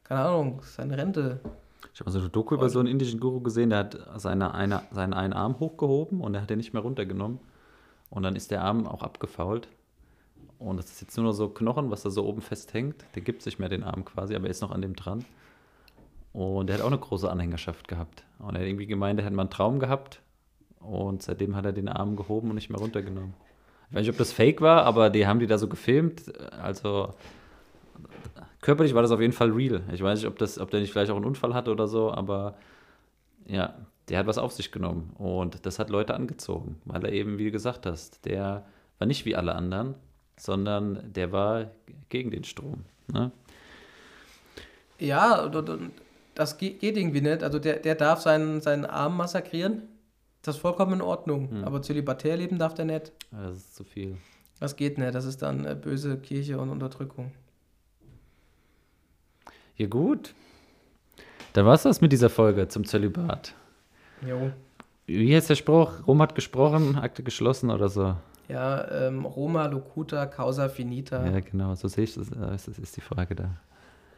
[0.03, 1.39] keine Ahnung, seine Rente.
[1.93, 4.53] Ich habe mal so eine Doku über so einen indischen Guru gesehen, der hat seine
[4.53, 7.39] eine, seinen einen Arm hochgehoben und er hat den nicht mehr runtergenommen.
[8.09, 9.67] Und dann ist der Arm auch abgefault.
[10.59, 13.03] Und das ist jetzt nur noch so Knochen, was da so oben festhängt.
[13.15, 15.25] Der gibt sich mehr den Arm quasi, aber er ist noch an dem dran.
[16.35, 18.25] Und der hat auch eine große Anhängerschaft gehabt.
[18.39, 20.19] Und er hat irgendwie gemeint, er hätte mal einen Traum gehabt.
[20.81, 23.33] Und seitdem hat er den Arm gehoben und nicht mehr runtergenommen.
[23.89, 26.37] Ich weiß nicht, ob das fake war, aber die haben die da so gefilmt.
[26.61, 27.13] Also
[28.59, 29.83] körperlich war das auf jeden Fall real.
[29.93, 32.11] Ich weiß nicht, ob, das, ob der nicht vielleicht auch einen Unfall hatte oder so,
[32.11, 32.57] aber
[33.45, 33.73] ja,
[34.09, 35.11] der hat was auf sich genommen.
[35.17, 38.65] Und das hat Leute angezogen, weil er eben, wie du gesagt hast, der
[38.99, 39.95] war nicht wie alle anderen,
[40.35, 41.71] sondern der war
[42.09, 42.83] gegen den Strom.
[43.07, 43.31] Ne?
[44.99, 45.47] Ja,
[46.35, 47.43] das geht, geht irgendwie nicht.
[47.43, 49.83] Also der, der darf seinen, seinen Arm massakrieren.
[50.41, 51.49] Das ist vollkommen in Ordnung.
[51.49, 51.63] Hm.
[51.63, 53.11] Aber zölibatär leben darf der nicht.
[53.31, 54.17] Das ist zu viel.
[54.59, 55.15] Das geht nicht.
[55.15, 57.31] Das ist dann äh, böse Kirche und Unterdrückung.
[59.77, 60.33] Ja, gut.
[61.53, 63.53] Dann war es das mit dieser Folge zum Zölibat.
[64.25, 64.51] Jo.
[65.07, 65.91] Wie heißt der Spruch?
[66.07, 68.15] Rom hat gesprochen, Akte geschlossen oder so.
[68.47, 71.25] Ja, ähm, Roma locuta causa finita.
[71.25, 72.29] Ja, genau, so sehe ich das.
[72.31, 73.49] äh, Das ist die Frage da.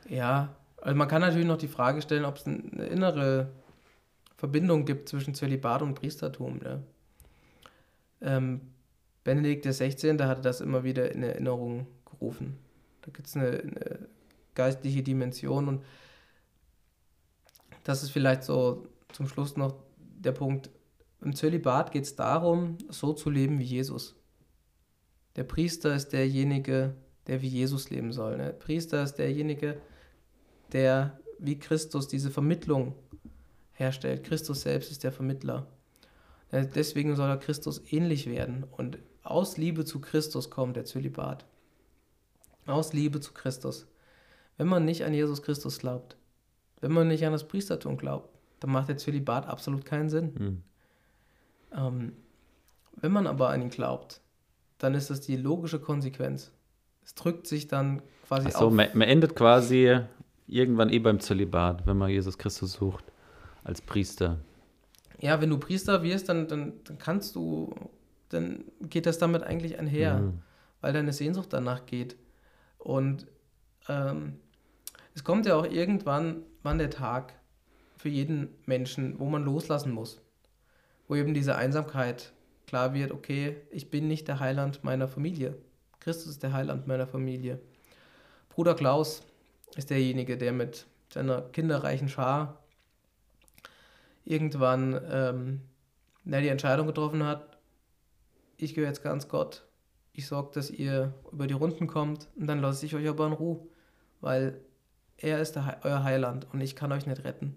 [0.10, 0.50] Ja,
[0.88, 3.50] also man kann natürlich noch die Frage stellen, ob es eine innere
[4.38, 6.60] Verbindung gibt zwischen Zölibat und Priestertum.
[6.60, 6.82] Ne?
[8.22, 8.62] Ähm,
[9.26, 10.18] Benedikt XVI.
[10.24, 12.58] hatte das immer wieder in Erinnerung gerufen.
[13.02, 14.08] Da gibt es eine, eine
[14.56, 15.84] geistliche Dimension und
[17.84, 20.70] das ist vielleicht so zum Schluss noch der Punkt.
[21.20, 24.16] Im Zölibat geht es darum, so zu leben wie Jesus.
[25.36, 26.96] Der Priester ist derjenige,
[27.28, 28.38] der wie Jesus leben soll.
[28.38, 28.54] Ne?
[28.54, 29.82] Priester ist derjenige, der
[30.72, 32.96] wie Christus diese Vermittlung
[33.74, 34.24] herstellt.
[34.24, 35.68] Christus selbst ist der Vermittler.
[36.52, 38.66] Ja, Deswegen soll er Christus ähnlich werden.
[38.72, 41.46] Und aus Liebe zu Christus kommt der Zölibat.
[42.66, 43.88] Aus Liebe zu Christus.
[44.58, 46.18] Wenn man nicht an Jesus Christus glaubt,
[46.82, 50.34] wenn man nicht an das Priestertum glaubt, dann macht der Zölibat absolut keinen Sinn.
[50.38, 50.64] Hm.
[51.76, 52.14] Ähm,
[52.96, 54.22] wenn man aber an ihn glaubt,
[54.80, 56.52] dann ist das die logische Konsequenz.
[57.06, 58.74] Es drückt sich dann quasi Achso, auf.
[58.74, 60.00] man, man endet quasi
[60.48, 63.06] irgendwann eh beim Zölibat, wenn man Jesus Christus sucht
[63.64, 64.40] als Priester.
[65.20, 67.74] Ja, wenn du Priester wirst, dann, dann, dann kannst du,
[68.30, 70.40] dann geht das damit eigentlich einher, Mhm.
[70.82, 72.16] weil deine Sehnsucht danach geht.
[72.78, 73.26] Und
[73.90, 74.34] ähm,
[75.16, 77.34] es kommt ja auch irgendwann wann der Tag
[77.98, 80.22] für jeden Menschen, wo man loslassen muss.
[81.10, 82.34] wo eben diese Einsamkeit
[82.68, 85.56] klar wird, okay, ich bin nicht der Heiland meiner Familie.
[86.02, 87.60] Christus ist der Heiland meiner Familie.
[88.50, 89.24] Bruder Klaus
[89.76, 92.64] ist derjenige, der mit seiner kinderreichen Schar
[94.26, 95.62] irgendwann ähm,
[96.26, 97.58] die Entscheidung getroffen hat,
[98.58, 99.64] ich gehöre jetzt ganz Gott,
[100.14, 103.34] ich sorge, dass ihr über die Runden kommt und dann lasse ich euch aber in
[103.34, 103.60] Ruhe,
[104.20, 104.60] weil
[105.18, 107.56] er ist der, euer Heiland und ich kann euch nicht retten.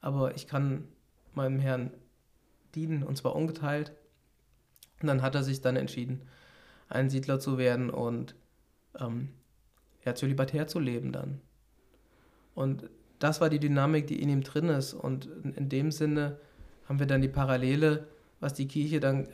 [0.00, 0.88] Aber ich kann
[1.34, 1.90] meinem Herrn
[2.74, 3.92] dienen und zwar ungeteilt.
[5.00, 6.22] Und dann hat er sich dann entschieden,
[6.88, 8.34] ein Siedler zu werden und
[8.98, 9.32] ähm,
[10.08, 11.40] ja, zölibatär zu leben dann.
[12.54, 12.88] Und
[13.18, 14.94] das war die Dynamik, die in ihm drin ist.
[14.94, 16.38] Und in, dem Sinne
[16.88, 18.06] haben wir dann die Parallele,
[18.40, 19.28] was die Kirche dann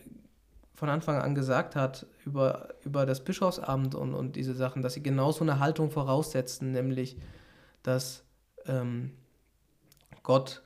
[0.75, 5.03] von Anfang an gesagt hat über, über das Bischofsamt und, und diese Sachen, dass sie
[5.03, 7.16] genau so eine Haltung voraussetzen, nämlich,
[7.85, 8.25] dass
[8.66, 9.12] ähm,
[10.25, 10.62] Gott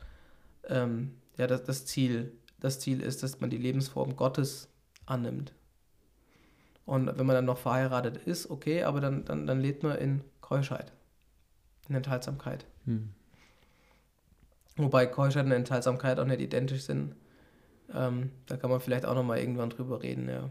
[0.69, 4.69] ähm, ja, das, das, Ziel, das Ziel ist, dass man die Lebensform Gottes
[5.05, 5.53] annimmt.
[6.89, 10.23] Und wenn man dann noch verheiratet ist, okay, aber dann, dann, dann lebt man in
[10.41, 10.91] Keuschheit,
[11.87, 12.65] in Enthaltsamkeit.
[12.87, 13.11] Hm.
[14.79, 17.15] Wobei Keuschheit und Enthaltsamkeit auch nicht identisch sind.
[17.93, 20.49] Ähm, da kann man vielleicht auch nochmal irgendwann drüber reden, ja.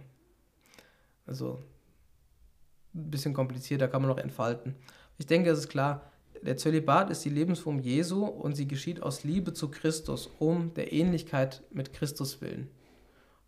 [1.26, 1.64] Also
[2.94, 4.76] ein bisschen komplizierter kann man noch entfalten.
[5.18, 6.04] Ich denke, es ist klar,
[6.44, 10.94] der Zölibat ist die Lebensform Jesu und sie geschieht aus Liebe zu Christus, um der
[10.94, 12.70] Ähnlichkeit mit Christus willen.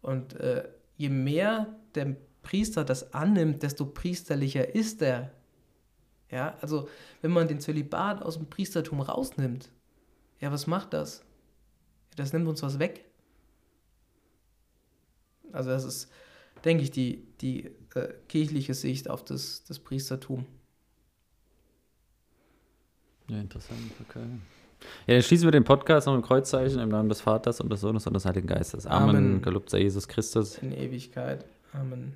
[0.02, 0.68] Und äh,
[0.98, 5.32] je mehr der Priester das annimmt, desto priesterlicher ist er.
[6.32, 6.88] Ja, also
[7.22, 9.70] wenn man den Zölibat aus dem Priestertum rausnimmt,
[10.40, 11.24] ja, was macht das?
[12.16, 13.06] Das nimmt uns was weg.
[15.52, 16.12] Also das ist,
[16.64, 20.46] denke ich, die, die äh, kirchliche Sicht auf das, das Priestertum.
[23.28, 24.26] Ja, interessant, okay.
[25.08, 27.82] Ja, dann schließen wir den Podcast noch im Kreuzzeichen im Namen des Vaters und des
[27.82, 28.86] Sohnes und des Heiligen Geistes.
[28.86, 29.10] Amen.
[29.10, 29.42] Amen.
[29.42, 30.58] Gelobt sei Jesus Christus.
[30.60, 31.46] In Ewigkeit.
[31.74, 32.14] Amen.